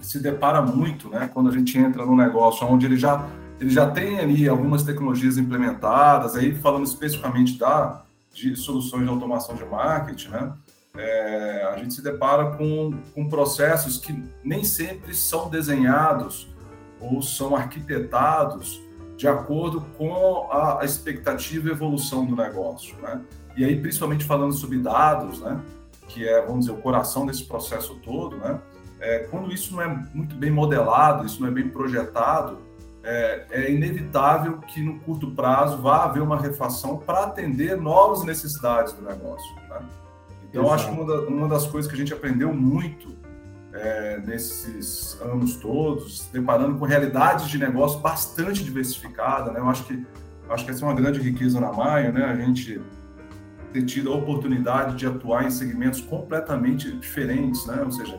se 0.00 0.20
depara 0.20 0.62
muito, 0.62 1.08
né, 1.08 1.30
quando 1.32 1.48
a 1.48 1.52
gente 1.52 1.76
entra 1.78 2.04
num 2.04 2.16
negócio 2.16 2.66
onde 2.66 2.86
ele 2.86 2.96
já 2.96 3.28
ele 3.60 3.70
já 3.70 3.90
tem 3.90 4.18
ali 4.18 4.48
algumas 4.48 4.82
tecnologias 4.82 5.36
implementadas, 5.36 6.34
aí 6.34 6.54
falando 6.54 6.86
especificamente 6.86 7.58
da 7.58 8.02
de 8.32 8.56
soluções 8.56 9.02
de 9.02 9.10
automação 9.10 9.54
de 9.54 9.64
marketing, 9.64 10.28
né? 10.28 10.52
É, 10.96 11.68
a 11.72 11.76
gente 11.76 11.94
se 11.94 12.02
depara 12.02 12.56
com, 12.56 12.92
com 13.14 13.28
processos 13.28 13.98
que 13.98 14.24
nem 14.42 14.64
sempre 14.64 15.14
são 15.14 15.48
desenhados 15.48 16.48
ou 17.00 17.22
são 17.22 17.54
arquitetados 17.54 18.80
de 19.16 19.28
acordo 19.28 19.82
com 19.98 20.48
a, 20.50 20.80
a 20.80 20.84
expectativa 20.84 21.68
e 21.68 21.72
evolução 21.72 22.24
do 22.24 22.34
negócio, 22.34 22.96
né? 23.02 23.20
E 23.56 23.64
aí, 23.64 23.78
principalmente 23.78 24.24
falando 24.24 24.52
sobre 24.52 24.78
dados, 24.78 25.40
né, 25.40 25.60
que 26.08 26.26
é, 26.26 26.40
vamos 26.40 26.66
dizer, 26.66 26.72
o 26.72 26.80
coração 26.80 27.26
desse 27.26 27.44
processo 27.44 27.96
todo, 27.96 28.36
né, 28.36 28.58
é, 29.00 29.20
quando 29.30 29.52
isso 29.52 29.74
não 29.74 29.82
é 29.82 29.88
muito 30.12 30.34
bem 30.34 30.50
modelado, 30.50 31.24
isso 31.26 31.40
não 31.40 31.48
é 31.48 31.50
bem 31.50 31.68
projetado, 31.68 32.58
é, 33.02 33.46
é 33.50 33.70
inevitável 33.72 34.58
que 34.58 34.82
no 34.82 35.00
curto 35.00 35.30
prazo 35.30 35.78
vá 35.78 36.04
haver 36.04 36.22
uma 36.22 36.38
refação 36.38 36.98
para 36.98 37.24
atender 37.24 37.76
novas 37.76 38.24
necessidades 38.24 38.92
do 38.92 39.02
negócio. 39.02 39.54
Né? 39.68 39.80
Então, 40.48 40.64
Exato. 40.64 40.74
acho 40.74 40.86
que 40.86 40.92
uma, 40.92 41.06
da, 41.06 41.20
uma, 41.28 41.48
das 41.48 41.66
coisas 41.66 41.90
que 41.90 41.96
a 41.96 41.98
gente 41.98 42.12
aprendeu 42.12 42.52
muito 42.52 43.16
é, 43.72 44.20
nesses 44.26 45.18
anos 45.22 45.56
todos, 45.56 46.28
deparando 46.32 46.78
com 46.78 46.84
realidades 46.84 47.48
de 47.48 47.56
negócio 47.56 48.00
bastante 48.00 48.62
diversificada, 48.62 49.50
né? 49.50 49.60
eu 49.60 49.68
acho 49.68 49.84
que 49.84 50.04
acho 50.50 50.64
que 50.64 50.70
essa 50.72 50.84
é 50.84 50.88
uma 50.88 50.94
grande 50.94 51.20
riqueza 51.20 51.60
na 51.60 51.72
Maio, 51.72 52.12
né? 52.12 52.24
A 52.24 52.34
gente 52.34 52.80
ter 53.72 53.84
tido 53.84 54.12
a 54.12 54.16
oportunidade 54.16 54.96
de 54.96 55.06
atuar 55.06 55.44
em 55.44 55.50
segmentos 55.50 56.00
completamente 56.00 56.90
diferentes, 56.90 57.64
né? 57.66 57.82
Ou 57.84 57.92
seja, 57.92 58.18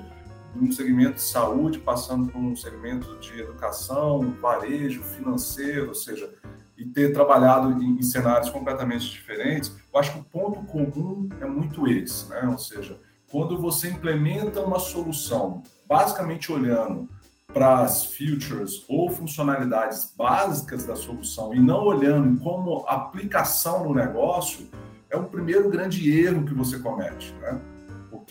um 0.56 0.72
segmento 0.72 1.16
de 1.16 1.22
saúde 1.22 1.80
passando 1.80 2.32
por 2.32 2.40
um 2.40 2.56
segmento 2.56 3.18
de 3.20 3.40
educação, 3.40 4.36
varejo, 4.42 5.02
financeiro, 5.04 5.90
ou 5.90 5.96
seja, 5.96 6.34
e 6.78 6.86
ter 6.86 7.14
trabalhado 7.14 7.82
em, 7.82 8.00
em 8.00 8.02
cenários 8.02 8.50
completamente 8.50 9.10
diferentes, 9.10 9.76
eu 9.94 10.00
acho 10.00 10.14
que 10.14 10.20
o 10.20 10.24
ponto 10.24 10.64
comum 10.64 11.30
é 11.40 11.46
muito 11.46 11.88
esse, 11.88 12.28
né? 12.30 12.48
Ou 12.50 12.58
seja, 12.58 13.00
quando 13.30 13.58
você 13.58 13.90
implementa 13.90 14.60
uma 14.62 14.80
solução, 14.80 15.62
basicamente 15.88 16.52
olhando 16.52 17.08
para 17.54 17.82
as 17.82 18.06
features 18.06 18.84
ou 18.88 19.10
funcionalidades 19.12 20.14
básicas 20.18 20.86
da 20.86 20.96
solução 20.96 21.54
e 21.54 21.60
não 21.60 21.84
olhando 21.84 22.40
como 22.42 22.86
aplicação 22.88 23.84
no 23.84 23.94
negócio, 23.94 24.70
é 25.10 25.18
o 25.18 25.26
primeiro 25.26 25.70
grande 25.70 26.10
erro 26.20 26.46
que 26.46 26.54
você 26.54 26.80
comete, 26.80 27.34
né? 27.42 27.62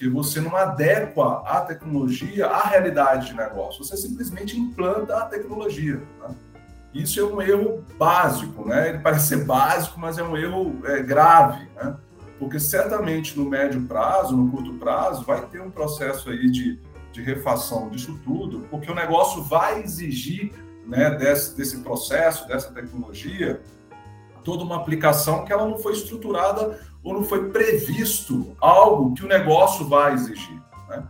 Porque 0.01 0.09
você 0.09 0.41
não 0.41 0.57
adequa 0.57 1.43
a 1.45 1.61
tecnologia 1.61 2.47
à 2.47 2.69
realidade 2.69 3.27
de 3.27 3.37
negócio, 3.37 3.85
você 3.85 3.99
simplesmente 3.99 4.59
implanta 4.59 5.15
a 5.15 5.27
tecnologia. 5.27 6.01
Né? 6.19 6.35
Isso 6.95 7.21
é 7.21 7.23
um 7.23 7.43
erro 7.43 7.85
básico, 7.99 8.67
né? 8.67 8.89
Ele 8.89 8.99
parece 9.01 9.27
ser 9.27 9.45
básico, 9.45 10.01
mas 10.01 10.17
é 10.17 10.23
um 10.23 10.35
erro 10.39 10.81
é, 10.85 11.03
grave, 11.03 11.69
né? 11.77 11.99
Porque 12.39 12.59
certamente 12.59 13.39
no 13.39 13.45
médio 13.45 13.83
prazo, 13.83 14.35
no 14.35 14.51
curto 14.51 14.73
prazo, 14.79 15.23
vai 15.23 15.47
ter 15.49 15.61
um 15.61 15.71
processo 15.71 16.31
aí 16.31 16.51
de, 16.51 16.81
de 17.13 17.21
refação 17.21 17.91
disso 17.91 18.19
tudo, 18.25 18.61
porque 18.71 18.91
o 18.91 18.95
negócio 18.95 19.43
vai 19.43 19.83
exigir 19.83 20.51
né, 20.87 21.11
desse, 21.11 21.55
desse 21.55 21.77
processo, 21.81 22.49
dessa 22.49 22.73
tecnologia, 22.73 23.61
toda 24.43 24.65
uma 24.65 24.77
aplicação 24.77 25.45
que 25.45 25.53
ela 25.53 25.69
não 25.69 25.79
foi 25.79 25.93
estruturada 25.93 26.81
ou 27.03 27.15
não 27.15 27.25
foi 27.25 27.51
previsto 27.51 28.55
algo 28.61 29.15
que 29.15 29.25
o 29.25 29.29
negócio 29.29 29.87
vai 29.89 30.15
exigir. 30.15 30.61
Né? 30.89 31.03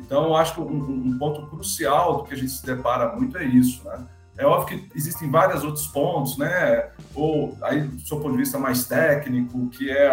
Então, 0.00 0.24
eu 0.24 0.36
acho 0.36 0.54
que 0.54 0.60
um, 0.60 1.06
um, 1.06 1.18
ponto 1.18 1.46
crucial 1.46 2.18
do 2.18 2.24
que 2.24 2.34
a 2.34 2.36
gente 2.36 2.50
se 2.50 2.64
depara 2.64 3.14
muito 3.14 3.36
é 3.38 3.44
isso. 3.44 3.84
Né? 3.84 4.06
É 4.38 4.46
óbvio 4.46 4.78
que 4.78 4.96
existem 4.96 5.30
vários 5.30 5.64
outros 5.64 5.86
pontos, 5.86 6.36
né? 6.36 6.90
ou 7.14 7.56
aí, 7.62 7.82
do 7.82 8.00
seu 8.06 8.18
ponto 8.18 8.32
de 8.32 8.38
vista 8.38 8.58
mais 8.58 8.86
técnico, 8.86 9.68
que 9.68 9.90
é, 9.90 10.06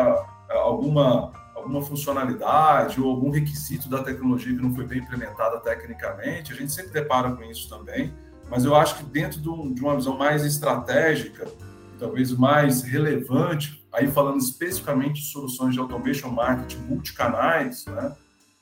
é 0.50 0.58
alguma, 0.58 1.32
alguma 1.56 1.82
funcionalidade 1.82 3.02
ou 3.02 3.10
algum 3.10 3.30
requisito 3.30 3.90
da 3.90 4.04
tecnologia 4.04 4.56
que 4.56 4.62
não 4.62 4.74
foi 4.74 4.86
bem 4.86 5.00
implementada 5.00 5.60
tecnicamente, 5.60 6.54
a 6.54 6.56
gente 6.56 6.72
sempre 6.72 6.92
depara 6.92 7.32
com 7.32 7.44
isso 7.44 7.68
também, 7.70 8.14
mas 8.50 8.66
eu 8.66 8.76
acho 8.76 8.98
que 8.98 9.04
dentro 9.04 9.42
de 9.42 9.82
uma 9.82 9.96
visão 9.96 10.18
mais 10.18 10.46
estratégica, 10.46 11.48
talvez 12.04 12.34
mais 12.34 12.82
relevante, 12.82 13.82
aí 13.94 14.12
falando 14.12 14.38
especificamente 14.38 15.22
de 15.22 15.28
soluções 15.28 15.74
de 15.74 15.80
automation 15.80 16.30
marketing 16.30 16.80
multicanais, 16.80 17.86
né? 17.86 18.14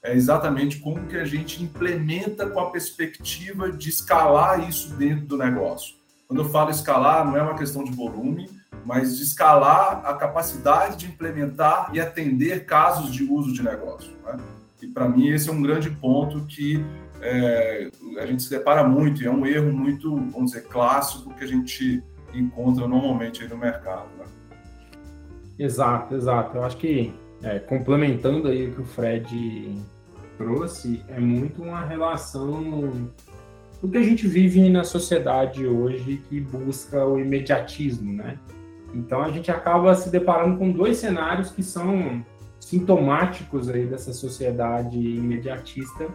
é 0.04 0.14
exatamente 0.14 0.78
como 0.78 1.08
que 1.08 1.18
a 1.18 1.26
gente 1.26 1.64
implementa 1.64 2.48
com 2.48 2.60
a 2.60 2.70
perspectiva 2.70 3.72
de 3.72 3.90
escalar 3.90 4.70
isso 4.70 4.94
dentro 4.94 5.26
do 5.26 5.38
negócio. 5.38 5.96
Quando 6.28 6.44
eu 6.44 6.50
falo 6.50 6.70
escalar, 6.70 7.26
não 7.26 7.36
é 7.36 7.42
uma 7.42 7.58
questão 7.58 7.84
de 7.84 7.92
volume, 7.92 8.48
mas 8.86 9.18
de 9.18 9.24
escalar 9.24 10.06
a 10.06 10.14
capacidade 10.14 10.98
de 10.98 11.08
implementar 11.08 11.90
e 11.94 12.00
atender 12.00 12.68
casos 12.68 13.12
de 13.12 13.24
uso 13.24 13.52
de 13.54 13.64
negócio. 13.64 14.12
Né? 14.24 14.38
E 14.84 14.88
para 14.88 15.10
mim 15.10 15.30
esse 15.30 15.50
é 15.50 15.52
um 15.52 15.64
grande 15.64 15.90
ponto 15.90 16.46
que 16.46 16.86
é, 17.20 17.90
a 18.20 18.26
gente 18.28 18.44
se 18.44 18.52
depara 18.52 18.84
muito, 18.84 19.24
e 19.24 19.26
é 19.26 19.32
um 19.32 19.48
erro 19.48 19.72
muito, 19.72 20.16
vamos 20.16 20.52
dizer, 20.52 20.68
clássico 20.68 21.34
que 21.34 21.44
a 21.44 21.48
gente 21.48 22.04
encontra 22.34 22.88
normalmente 22.88 23.48
no 23.48 23.58
mercado. 23.58 24.08
Né? 24.18 24.26
Exato, 25.60 26.16
exato. 26.16 26.58
Eu 26.58 26.64
acho 26.64 26.78
que, 26.78 27.14
é, 27.44 27.60
complementando 27.60 28.48
aí 28.48 28.68
o 28.68 28.76
que 28.76 28.82
o 28.82 28.86
Fred 28.86 29.76
trouxe, 30.38 31.04
é 31.08 31.20
muito 31.20 31.62
uma 31.62 31.86
relação 31.86 33.10
do 33.82 33.90
que 33.90 33.98
a 33.98 34.04
gente 34.04 34.28
vive 34.28 34.70
na 34.70 34.84
sociedade 34.84 35.66
hoje 35.66 36.22
que 36.30 36.40
busca 36.40 37.06
o 37.06 37.20
imediatismo, 37.20 38.14
né? 38.14 38.38
Então 38.94 39.22
a 39.22 39.32
gente 39.32 39.50
acaba 39.50 39.96
se 39.96 40.10
deparando 40.10 40.58
com 40.58 40.72
dois 40.72 40.98
cenários 40.98 41.50
que 41.50 41.64
são 41.64 42.24
sintomáticos 42.60 43.70
aí 43.70 43.86
dessa 43.86 44.14
sociedade 44.14 44.98
imediatista, 44.98 46.08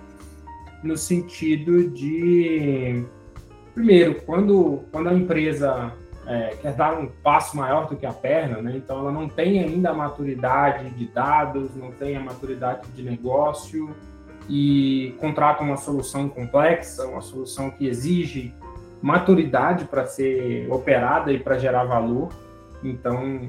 no 0.83 0.97
sentido 0.97 1.91
de 1.91 3.05
primeiro, 3.75 4.23
quando, 4.23 4.85
quando 4.91 5.09
a 5.09 5.15
empresa 5.15 5.93
é, 6.27 6.57
quer 6.61 6.73
dar 6.75 6.99
um 6.99 7.07
passo 7.07 7.57
maior 7.57 7.89
do 7.89 7.97
que 7.97 8.05
a 8.05 8.13
perna, 8.13 8.61
né? 8.61 8.75
então 8.77 8.99
ela 8.99 9.13
não 9.13 9.29
tem 9.29 9.61
ainda 9.61 9.91
a 9.91 9.95
maturidade 9.95 10.91
de 10.91 11.07
dados, 11.07 11.75
não 11.77 11.93
tem 11.93 12.17
a 12.17 12.21
maturidade 12.21 12.89
de 12.89 13.03
negócio 13.03 13.95
e 14.49 15.15
contrata 15.21 15.63
uma 15.63 15.77
solução 15.77 16.29
complexa, 16.29 17.07
uma 17.07 17.21
solução 17.21 17.71
que 17.71 17.87
exige 17.87 18.53
maturidade 19.01 19.85
para 19.85 20.07
ser 20.07 20.71
operada 20.71 21.33
e 21.33 21.39
para 21.39 21.59
gerar 21.59 21.85
valor. 21.85 22.29
Então, 22.83 23.49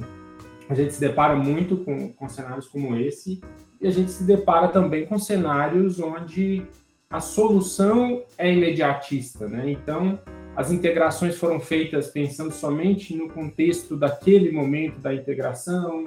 a 0.69 0.74
gente 0.74 0.93
se 0.93 1.00
depara 1.00 1.36
muito 1.36 1.77
com, 1.77 2.12
com 2.13 2.29
cenários 2.29 2.67
como 2.67 2.96
esse 2.96 3.41
e 3.79 3.88
a 3.88 3.91
gente 3.91 4.12
se 4.12 4.24
depara 4.24 4.67
também 4.67 5.05
com 5.05 5.17
cenários 5.17 6.00
onde 6.00 6.65
a 7.10 7.19
solução 7.19 8.24
é 8.38 8.51
imediatista, 8.51 9.48
né? 9.48 9.72
Então, 9.72 10.19
as 10.58 10.72
integrações 10.72 11.38
foram 11.38 11.60
feitas 11.60 12.08
pensando 12.08 12.52
somente 12.52 13.16
no 13.16 13.30
contexto 13.30 13.96
daquele 13.96 14.52
momento 14.52 15.00
da 15.00 15.14
integração, 15.14 16.06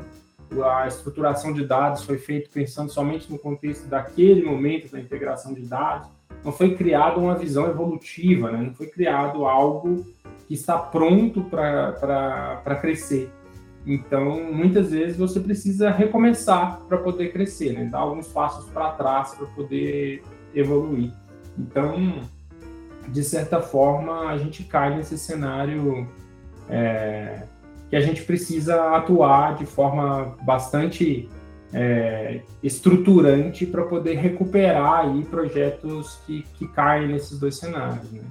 a 0.65 0.89
estruturação 0.89 1.53
de 1.53 1.65
dados 1.65 2.03
foi 2.03 2.19
feita 2.19 2.51
pensando 2.53 2.91
somente 2.91 3.31
no 3.31 3.39
contexto 3.39 3.87
daquele 3.87 4.45
momento 4.45 4.91
da 4.91 4.99
integração 4.99 5.55
de 5.55 5.63
dados. 5.63 6.09
Não 6.45 6.51
foi 6.51 6.75
criada 6.75 7.17
uma 7.21 7.37
visão 7.37 7.71
evolutiva, 7.71 8.51
né? 8.51 8.59
não 8.61 8.75
foi 8.75 8.89
criado 8.89 9.45
algo 9.45 10.05
que 10.49 10.55
está 10.55 10.77
pronto 10.77 11.45
para 11.45 12.77
crescer. 12.81 13.31
Então, 13.87 14.53
muitas 14.53 14.91
vezes 14.91 15.17
você 15.17 15.39
precisa 15.39 15.91
recomeçar 15.91 16.81
para 16.89 16.99
poder 16.99 17.33
crescer, 17.33 17.73
né? 17.73 17.85
dar 17.85 17.99
alguns 17.99 18.27
passos 18.27 18.69
para 18.71 18.91
trás 18.95 19.33
para 19.33 19.47
poder 19.47 20.25
evoluir. 20.53 21.13
Então, 21.57 22.21
de 23.09 23.23
certa 23.25 23.61
forma, 23.61 24.29
a 24.29 24.39
gente 24.39 24.65
cai 24.65 24.97
nesse 24.97 25.19
cenário 25.19 26.09
é, 26.69 27.43
que 27.89 27.97
a 27.97 28.01
gente 28.01 28.23
precisa 28.23 28.97
atuar 28.97 29.57
de 29.57 29.67
forma 29.67 30.37
bastante 30.43 31.29
é, 31.73 32.41
estruturante 32.63 33.67
para 33.67 33.85
poder 33.85 34.15
recuperar 34.17 35.07
aí 35.07 35.25
projetos 35.25 36.21
que, 36.27 36.43
que 36.55 36.69
caem 36.69 37.09
nesses 37.09 37.39
dois 37.39 37.57
cenários. 37.57 38.11
Né? 38.13 38.23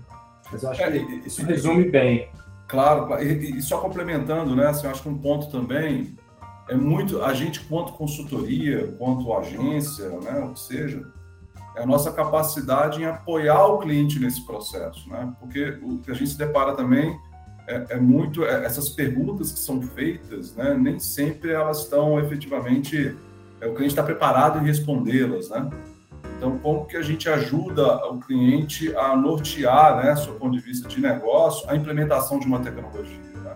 Mas 0.52 0.64
eu 0.64 0.70
acho 0.70 0.82
é, 0.82 0.92
que 0.92 1.28
isso 1.28 1.46
resume 1.46 1.90
bem. 1.90 2.30
Claro, 2.68 3.22
e, 3.22 3.58
e, 3.58 3.62
só 3.62 3.80
complementando, 3.80 4.56
né? 4.56 4.68
Assim, 4.68 4.86
eu 4.86 4.92
acho 4.92 5.02
que 5.02 5.10
um 5.10 5.18
ponto 5.18 5.50
também 5.50 6.16
é 6.70 6.76
muito 6.76 7.22
a 7.24 7.34
gente 7.34 7.62
quanto 7.62 7.94
consultoria, 7.94 8.94
quanto 8.98 9.34
agência, 9.34 10.08
né? 10.22 10.40
Ou 10.48 10.56
seja, 10.56 11.04
é 11.80 11.84
a 11.84 11.86
nossa 11.86 12.12
capacidade 12.12 13.02
em 13.02 13.06
apoiar 13.06 13.66
o 13.68 13.80
cliente 13.80 14.20
nesse 14.20 14.46
processo, 14.46 15.10
né? 15.10 15.34
Porque 15.40 15.80
o 15.82 15.98
que 16.00 16.12
a 16.12 16.14
gente 16.14 16.32
se 16.32 16.38
depara 16.38 16.74
também 16.76 17.18
é, 17.66 17.86
é 17.92 17.96
muito 17.98 18.44
é, 18.44 18.66
essas 18.66 18.90
perguntas 18.90 19.52
que 19.54 19.60
são 19.60 19.82
feitas, 19.82 20.54
né? 20.56 20.74
Nem 20.74 21.00
sempre 21.00 21.52
elas 21.52 21.84
estão 21.84 22.20
efetivamente 22.20 23.16
é, 23.62 23.68
o 23.68 23.74
cliente 23.74 23.94
está 23.94 24.04
preparado 24.04 24.60
em 24.60 24.66
respondê-las, 24.66 25.50
né? 25.50 25.70
Então, 26.38 26.58
como 26.60 26.86
que 26.86 26.98
a 26.98 27.02
gente 27.02 27.30
ajuda 27.30 27.96
o 28.08 28.20
cliente 28.20 28.96
a 28.96 29.16
nortear, 29.16 29.98
né, 30.04 30.14
do 30.14 30.34
ponto 30.34 30.58
de 30.58 30.64
vista 30.64 30.88
de 30.88 31.02
negócio, 31.02 31.70
a 31.70 31.76
implementação 31.76 32.40
de 32.40 32.48
uma 32.48 32.60
tecnologia, 32.60 33.18
né? 33.44 33.56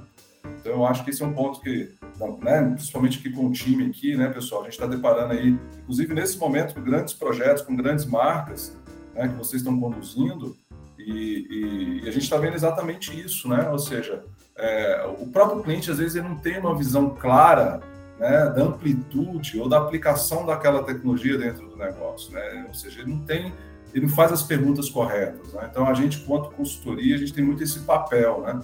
Então, 0.59 0.73
eu 0.73 0.85
acho 0.85 1.03
que 1.03 1.09
esse 1.09 1.23
é 1.23 1.25
um 1.25 1.33
ponto 1.33 1.61
que, 1.61 1.93
né, 2.41 2.71
principalmente 2.73 3.19
aqui 3.19 3.29
com 3.29 3.47
o 3.47 3.51
time 3.51 3.85
aqui, 3.85 4.15
né, 4.15 4.29
pessoal, 4.29 4.61
a 4.61 4.63
gente 4.65 4.73
está 4.73 4.87
deparando 4.87 5.33
aí, 5.33 5.57
inclusive 5.81 6.13
nesse 6.13 6.37
momento, 6.37 6.73
com 6.73 6.81
grandes 6.81 7.13
projetos, 7.13 7.63
com 7.63 7.75
grandes 7.75 8.05
marcas, 8.05 8.77
né, 9.13 9.27
que 9.27 9.35
vocês 9.35 9.61
estão 9.61 9.79
conduzindo, 9.79 10.55
e, 10.97 12.01
e, 12.01 12.05
e 12.05 12.09
a 12.09 12.11
gente 12.11 12.23
está 12.23 12.37
vendo 12.37 12.55
exatamente 12.55 13.19
isso, 13.19 13.49
né? 13.49 13.69
Ou 13.69 13.79
seja, 13.79 14.23
é, 14.55 15.05
o 15.19 15.27
próprio 15.27 15.61
cliente, 15.61 15.91
às 15.91 15.97
vezes, 15.97 16.15
ele 16.15 16.27
não 16.27 16.37
tem 16.37 16.57
uma 16.59 16.75
visão 16.75 17.09
clara 17.09 17.81
né, 18.19 18.49
da 18.55 18.63
amplitude 18.63 19.59
ou 19.59 19.67
da 19.67 19.77
aplicação 19.79 20.45
daquela 20.45 20.83
tecnologia 20.83 21.37
dentro 21.37 21.67
do 21.67 21.75
negócio, 21.75 22.31
né? 22.31 22.65
Ou 22.67 22.73
seja, 22.73 23.01
ele 23.01 23.11
não 23.11 23.19
tem, 23.19 23.53
ele 23.93 24.05
não 24.05 24.13
faz 24.13 24.31
as 24.31 24.43
perguntas 24.43 24.89
corretas, 24.89 25.53
né? 25.53 25.67
Então 25.69 25.87
a 25.87 25.93
gente, 25.93 26.19
quanto 26.19 26.51
consultoria, 26.51 27.15
a 27.15 27.17
gente 27.17 27.33
tem 27.33 27.43
muito 27.43 27.63
esse 27.63 27.79
papel, 27.79 28.41
né, 28.41 28.59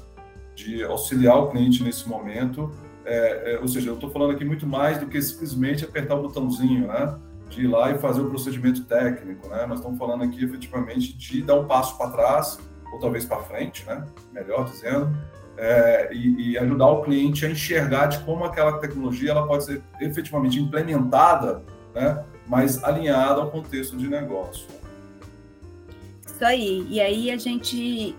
de 0.55 0.83
auxiliar 0.83 1.37
o 1.37 1.49
cliente 1.49 1.83
nesse 1.83 2.07
momento. 2.07 2.71
É, 3.09 3.53
é, 3.53 3.59
ou 3.59 3.67
seja, 3.67 3.89
eu 3.89 3.95
estou 3.95 4.11
falando 4.11 4.31
aqui 4.31 4.45
muito 4.45 4.67
mais 4.67 4.99
do 4.99 5.07
que 5.07 5.19
simplesmente 5.19 5.83
apertar 5.83 6.13
o 6.13 6.21
botãozinho, 6.21 6.87
né? 6.87 7.17
De 7.49 7.63
ir 7.63 7.67
lá 7.67 7.89
e 7.89 7.97
fazer 7.97 8.21
o 8.21 8.29
procedimento 8.29 8.83
técnico, 8.85 9.49
né? 9.49 9.65
Nós 9.65 9.79
estamos 9.79 9.97
falando 9.97 10.23
aqui 10.23 10.43
efetivamente 10.43 11.17
de 11.17 11.41
dar 11.41 11.55
um 11.55 11.65
passo 11.65 11.97
para 11.97 12.11
trás 12.11 12.59
ou 12.93 12.99
talvez 12.99 13.25
para 13.25 13.37
frente, 13.37 13.83
né? 13.87 14.05
Melhor 14.31 14.65
dizendo, 14.65 15.11
é, 15.57 16.09
e, 16.13 16.51
e, 16.51 16.57
ajudar 16.59 16.87
o 16.87 17.01
cliente 17.01 17.47
a 17.47 17.49
enxergar 17.49 18.05
de 18.05 18.19
como 18.19 18.43
aquela 18.45 18.77
tecnologia 18.79 19.31
ela 19.31 19.47
pode 19.47 19.65
ser 19.65 19.81
efetivamente 19.99 20.59
implementada, 20.59 21.63
né, 21.93 22.23
mas 22.47 22.81
alinhada 22.83 23.41
ao 23.41 23.51
contexto 23.51 23.97
de 23.97 24.07
negócio. 24.07 24.67
Isso 26.25 26.45
aí. 26.45 26.87
E 26.89 27.01
aí 27.01 27.29
a 27.29 27.37
gente 27.37 28.15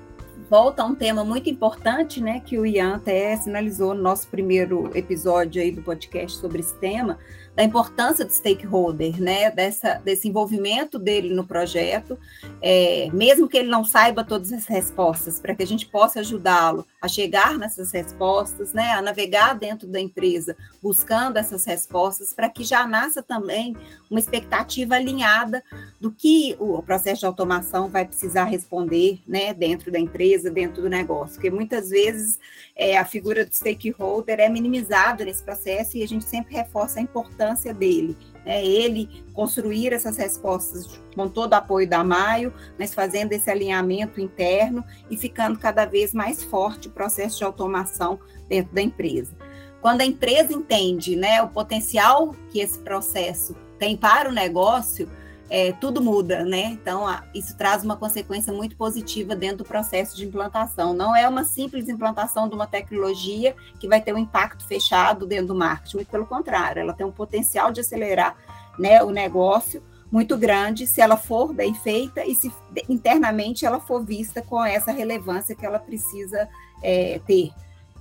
volta 0.49 0.83
a 0.83 0.87
um 0.87 0.95
tema 0.95 1.25
muito 1.25 1.51
importante, 1.51 2.21
né, 2.21 2.41
que 2.41 2.59
o 2.59 2.65
Ian 2.65 2.95
até 2.97 3.37
sinalizou 3.37 3.95
no 3.95 4.03
nosso 4.03 4.29
primeiro 4.29 4.91
episódio 4.97 5.61
aí 5.61 5.71
do 5.71 5.83
podcast 5.83 6.39
sobre 6.39 6.61
esse 6.61 6.75
tema, 6.79 7.19
da 7.55 7.65
importância 7.65 8.25
do 8.25 8.33
stakeholder, 8.33 9.21
né, 9.21 9.51
dessa, 9.51 9.95
desse 9.95 10.29
envolvimento 10.29 10.99
dele 10.99 11.35
no 11.35 11.45
projeto, 11.45 12.19
é, 12.63 13.09
mesmo 13.13 13.49
que 13.49 13.59
ele 13.59 13.69
não 13.69 13.85
saiba 13.85 14.25
todas 14.25 14.53
as 14.53 14.67
respostas, 14.67 15.41
para 15.41 15.55
que 15.55 15.63
a 15.63 15.67
gente 15.67 15.87
possa 15.87 16.21
ajudá-lo 16.21 16.87
a 17.03 17.09
chegar 17.09 17.59
nessas 17.59 17.91
respostas, 17.93 18.73
né, 18.73 18.93
a 18.93 19.03
navegar 19.03 19.55
dentro 19.55 19.89
da 19.89 20.01
empresa, 20.01 20.57
buscando 20.83 21.39
essas 21.39 21.65
respostas, 21.65 22.33
para 22.33 22.49
que 22.49 22.63
já 22.63 22.87
nasça 22.87 23.23
também 23.23 23.77
uma 24.09 24.21
expectativa 24.21 24.95
alinhada 24.95 25.63
do 26.01 26.11
que 26.11 26.57
o 26.59 26.81
processo 26.83 27.21
de 27.21 27.27
automação 27.27 27.89
vai 27.89 28.05
precisar 28.05 28.45
responder, 28.45 29.21
né, 29.27 29.53
dentro 29.53 29.91
da 29.91 29.99
empresa, 29.99 30.51
dentro 30.51 30.83
do 30.83 30.89
negócio, 30.89 31.35
porque 31.35 31.51
muitas 31.51 31.91
vezes 31.91 32.39
é, 32.77 32.97
a 32.97 33.05
figura 33.05 33.45
do 33.45 33.53
stakeholder 33.53 34.39
é 34.39 34.49
minimizada 34.49 35.25
nesse 35.25 35.43
processo 35.43 35.97
e 35.97 36.03
a 36.03 36.09
gente 36.09 36.25
sempre 36.25 36.55
reforça 36.55 37.01
a 37.01 37.03
importância 37.03 37.40
dele. 37.75 38.17
Né? 38.45 38.65
Ele 38.65 39.09
construir 39.33 39.93
essas 39.93 40.17
respostas 40.17 41.01
com 41.15 41.29
todo 41.29 41.53
o 41.53 41.57
apoio 41.57 41.89
da 41.89 42.05
Maio, 42.05 42.53
mas 42.79 42.95
fazendo 42.95 43.33
esse 43.33 43.51
alinhamento 43.51 44.21
interno 44.21 44.85
e 45.11 45.17
ficando 45.17 45.59
cada 45.59 45.85
vez 45.85 46.13
mais 46.13 46.43
forte 46.43 46.89
o 46.89 46.93
processo 46.93 47.39
de 47.39 47.45
automação 47.45 48.19
dentro 48.49 48.75
da 48.75 48.83
empresa. 48.83 49.35
Quando 49.81 50.03
a 50.03 50.05
empresa 50.05 50.53
entende 50.53 51.17
né, 51.17 51.43
o 51.43 51.49
potencial 51.49 52.35
que 52.51 52.61
esse 52.61 52.79
processo 52.79 53.57
tem 53.79 53.97
para 53.97 54.29
o 54.29 54.33
negócio, 54.33 55.09
é, 55.51 55.73
tudo 55.73 56.01
muda, 56.01 56.45
né? 56.45 56.67
Então, 56.67 57.05
a, 57.07 57.25
isso 57.35 57.57
traz 57.57 57.83
uma 57.83 57.97
consequência 57.97 58.53
muito 58.53 58.77
positiva 58.77 59.35
dentro 59.35 59.59
do 59.59 59.65
processo 59.65 60.17
de 60.17 60.25
implantação. 60.25 60.95
Não 60.95 61.15
é 61.15 61.29
uma 61.29 61.43
simples 61.43 61.89
implantação 61.89 62.49
de 62.49 62.55
uma 62.55 62.69
tecnologia 62.69 63.57
que 63.81 63.89
vai 63.89 64.01
ter 64.01 64.15
um 64.15 64.19
impacto 64.19 64.65
fechado 64.65 65.27
dentro 65.27 65.49
do 65.49 65.55
marketing, 65.57 65.97
muito 65.97 66.11
pelo 66.11 66.25
contrário, 66.25 66.81
ela 66.81 66.93
tem 66.93 67.05
um 67.05 67.11
potencial 67.11 67.73
de 67.73 67.81
acelerar 67.81 68.37
né, 68.79 69.03
o 69.03 69.11
negócio 69.11 69.83
muito 70.11 70.39
grande 70.39 70.87
se 70.87 71.01
ela 71.01 71.17
for 71.17 71.53
bem 71.53 71.75
feita 71.75 72.25
e 72.25 72.35
se 72.35 72.53
internamente 72.89 73.67
ela 73.67 73.81
for 73.81 74.05
vista 74.05 74.43
com 74.43 74.65
essa 74.65 74.93
relevância 74.93 75.55
que 75.55 75.67
ela 75.67 75.79
precisa 75.79 76.49
é, 76.83 77.21
ter. 77.27 77.51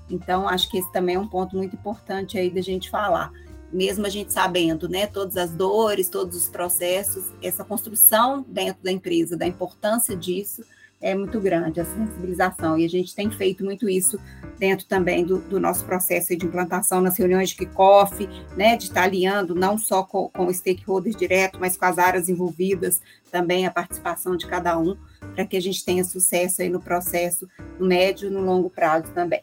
Então, 0.10 0.48
acho 0.48 0.70
que 0.70 0.78
esse 0.78 0.92
também 0.92 1.16
é 1.16 1.20
um 1.20 1.28
ponto 1.28 1.56
muito 1.56 1.76
importante 1.76 2.38
aí 2.38 2.50
da 2.50 2.62
gente 2.62 2.90
falar 2.90 3.32
mesmo 3.72 4.06
a 4.06 4.10
gente 4.10 4.34
sabendo, 4.34 4.90
né, 4.90 5.08
todas 5.08 5.38
as 5.38 5.52
dores, 5.52 6.10
todos 6.10 6.36
os 6.36 6.50
processos, 6.50 7.26
essa 7.42 7.64
construção 7.64 8.46
dentro 8.48 8.84
da 8.84 8.92
empresa, 8.92 9.38
da 9.38 9.46
importância 9.46 10.16
disso, 10.16 10.64
é 11.02 11.16
muito 11.16 11.40
grande, 11.40 11.80
a 11.80 11.86
sensibilização, 11.86 12.78
e 12.78 12.84
a 12.84 12.90
gente 12.90 13.16
tem 13.16 13.32
feito 13.32 13.64
muito 13.64 13.88
isso 13.88 14.20
dentro 14.58 14.86
também 14.86 15.24
do, 15.24 15.40
do 15.40 15.60
nosso 15.60 15.86
processo 15.86 16.36
de 16.36 16.46
implantação 16.46 17.00
nas 17.00 17.18
reuniões 17.18 17.50
de 17.50 17.56
kickoff, 17.56 18.28
né, 18.58 18.76
de 18.76 18.86
estar 18.86 19.04
alinhando 19.04 19.56
não 19.56 19.78
só 19.78 20.04
com, 20.04 20.28
com 20.30 20.48
os 20.48 20.58
stakeholders 20.58 21.16
direto, 21.16 21.58
mas 21.60 21.78
com 21.78 21.86
as 21.86 21.98
áreas 21.98 22.28
envolvidas, 22.28 23.02
também 23.32 23.66
a 23.66 23.72
participação 23.72 24.36
de 24.36 24.46
cada 24.46 24.78
um, 24.78 24.98
para 25.34 25.46
que 25.46 25.56
a 25.56 25.62
gente 25.62 25.86
tenha 25.86 26.04
sucesso 26.04 26.62
aí 26.62 26.70
no 26.70 26.82
processo 26.82 27.48
no 27.80 27.88
médio 27.88 28.28
e 28.28 28.32
no 28.32 28.42
longo 28.42 28.70
prazo 28.70 29.12
também. 29.14 29.42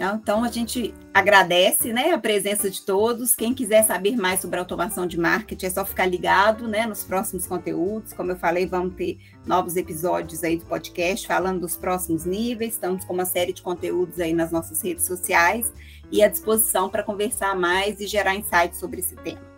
Então, 0.00 0.42
a 0.42 0.48
gente 0.48 0.94
agradece 1.12 1.92
né, 1.92 2.12
a 2.12 2.18
presença 2.18 2.70
de 2.70 2.82
todos. 2.82 3.34
Quem 3.34 3.52
quiser 3.52 3.82
saber 3.84 4.16
mais 4.16 4.40
sobre 4.40 4.58
automação 4.58 5.06
de 5.06 5.18
marketing, 5.18 5.66
é 5.66 5.70
só 5.70 5.84
ficar 5.84 6.06
ligado 6.06 6.66
né, 6.66 6.86
nos 6.86 7.04
próximos 7.04 7.46
conteúdos. 7.46 8.12
Como 8.12 8.32
eu 8.32 8.36
falei, 8.36 8.66
vamos 8.66 8.94
ter 8.94 9.18
novos 9.46 9.76
episódios 9.76 10.42
aí 10.42 10.56
do 10.56 10.64
podcast 10.64 11.26
falando 11.26 11.60
dos 11.60 11.76
próximos 11.76 12.24
níveis. 12.24 12.72
Estamos 12.72 13.04
com 13.04 13.12
uma 13.12 13.26
série 13.26 13.52
de 13.52 13.62
conteúdos 13.62 14.18
aí 14.18 14.32
nas 14.32 14.50
nossas 14.50 14.82
redes 14.82 15.04
sociais 15.04 15.72
e 16.10 16.22
à 16.22 16.28
disposição 16.28 16.88
para 16.88 17.02
conversar 17.02 17.54
mais 17.54 18.00
e 18.00 18.06
gerar 18.06 18.34
insights 18.34 18.78
sobre 18.78 19.00
esse 19.00 19.14
tema. 19.16 19.50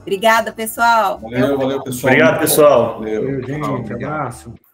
Obrigada, 0.00 0.52
pessoal. 0.52 1.18
Valeu, 1.18 1.58
valeu, 1.58 1.82
pessoal. 1.82 2.12
Obrigado, 2.12 2.40
pessoal. 2.40 2.94
Valeu, 2.98 3.42
gente. 3.42 3.92
Abraço. 3.92 4.67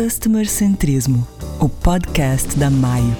Customer 0.00 0.48
Centrismo, 0.48 1.26
o 1.58 1.68
podcast 1.68 2.56
da 2.56 2.70
Maio. 2.70 3.16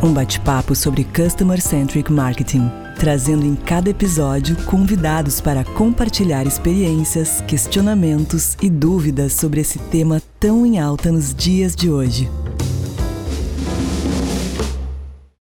Um 0.00 0.12
bate-papo 0.12 0.76
sobre 0.76 1.02
Customer 1.02 1.60
Centric 1.60 2.12
Marketing, 2.12 2.70
trazendo 2.96 3.44
em 3.44 3.56
cada 3.56 3.90
episódio 3.90 4.54
convidados 4.66 5.40
para 5.40 5.64
compartilhar 5.64 6.46
experiências, 6.46 7.40
questionamentos 7.40 8.56
e 8.62 8.70
dúvidas 8.70 9.32
sobre 9.32 9.62
esse 9.62 9.80
tema 9.90 10.22
tão 10.38 10.64
em 10.64 10.78
alta 10.78 11.10
nos 11.10 11.34
dias 11.34 11.74
de 11.74 11.90
hoje. 11.90 12.30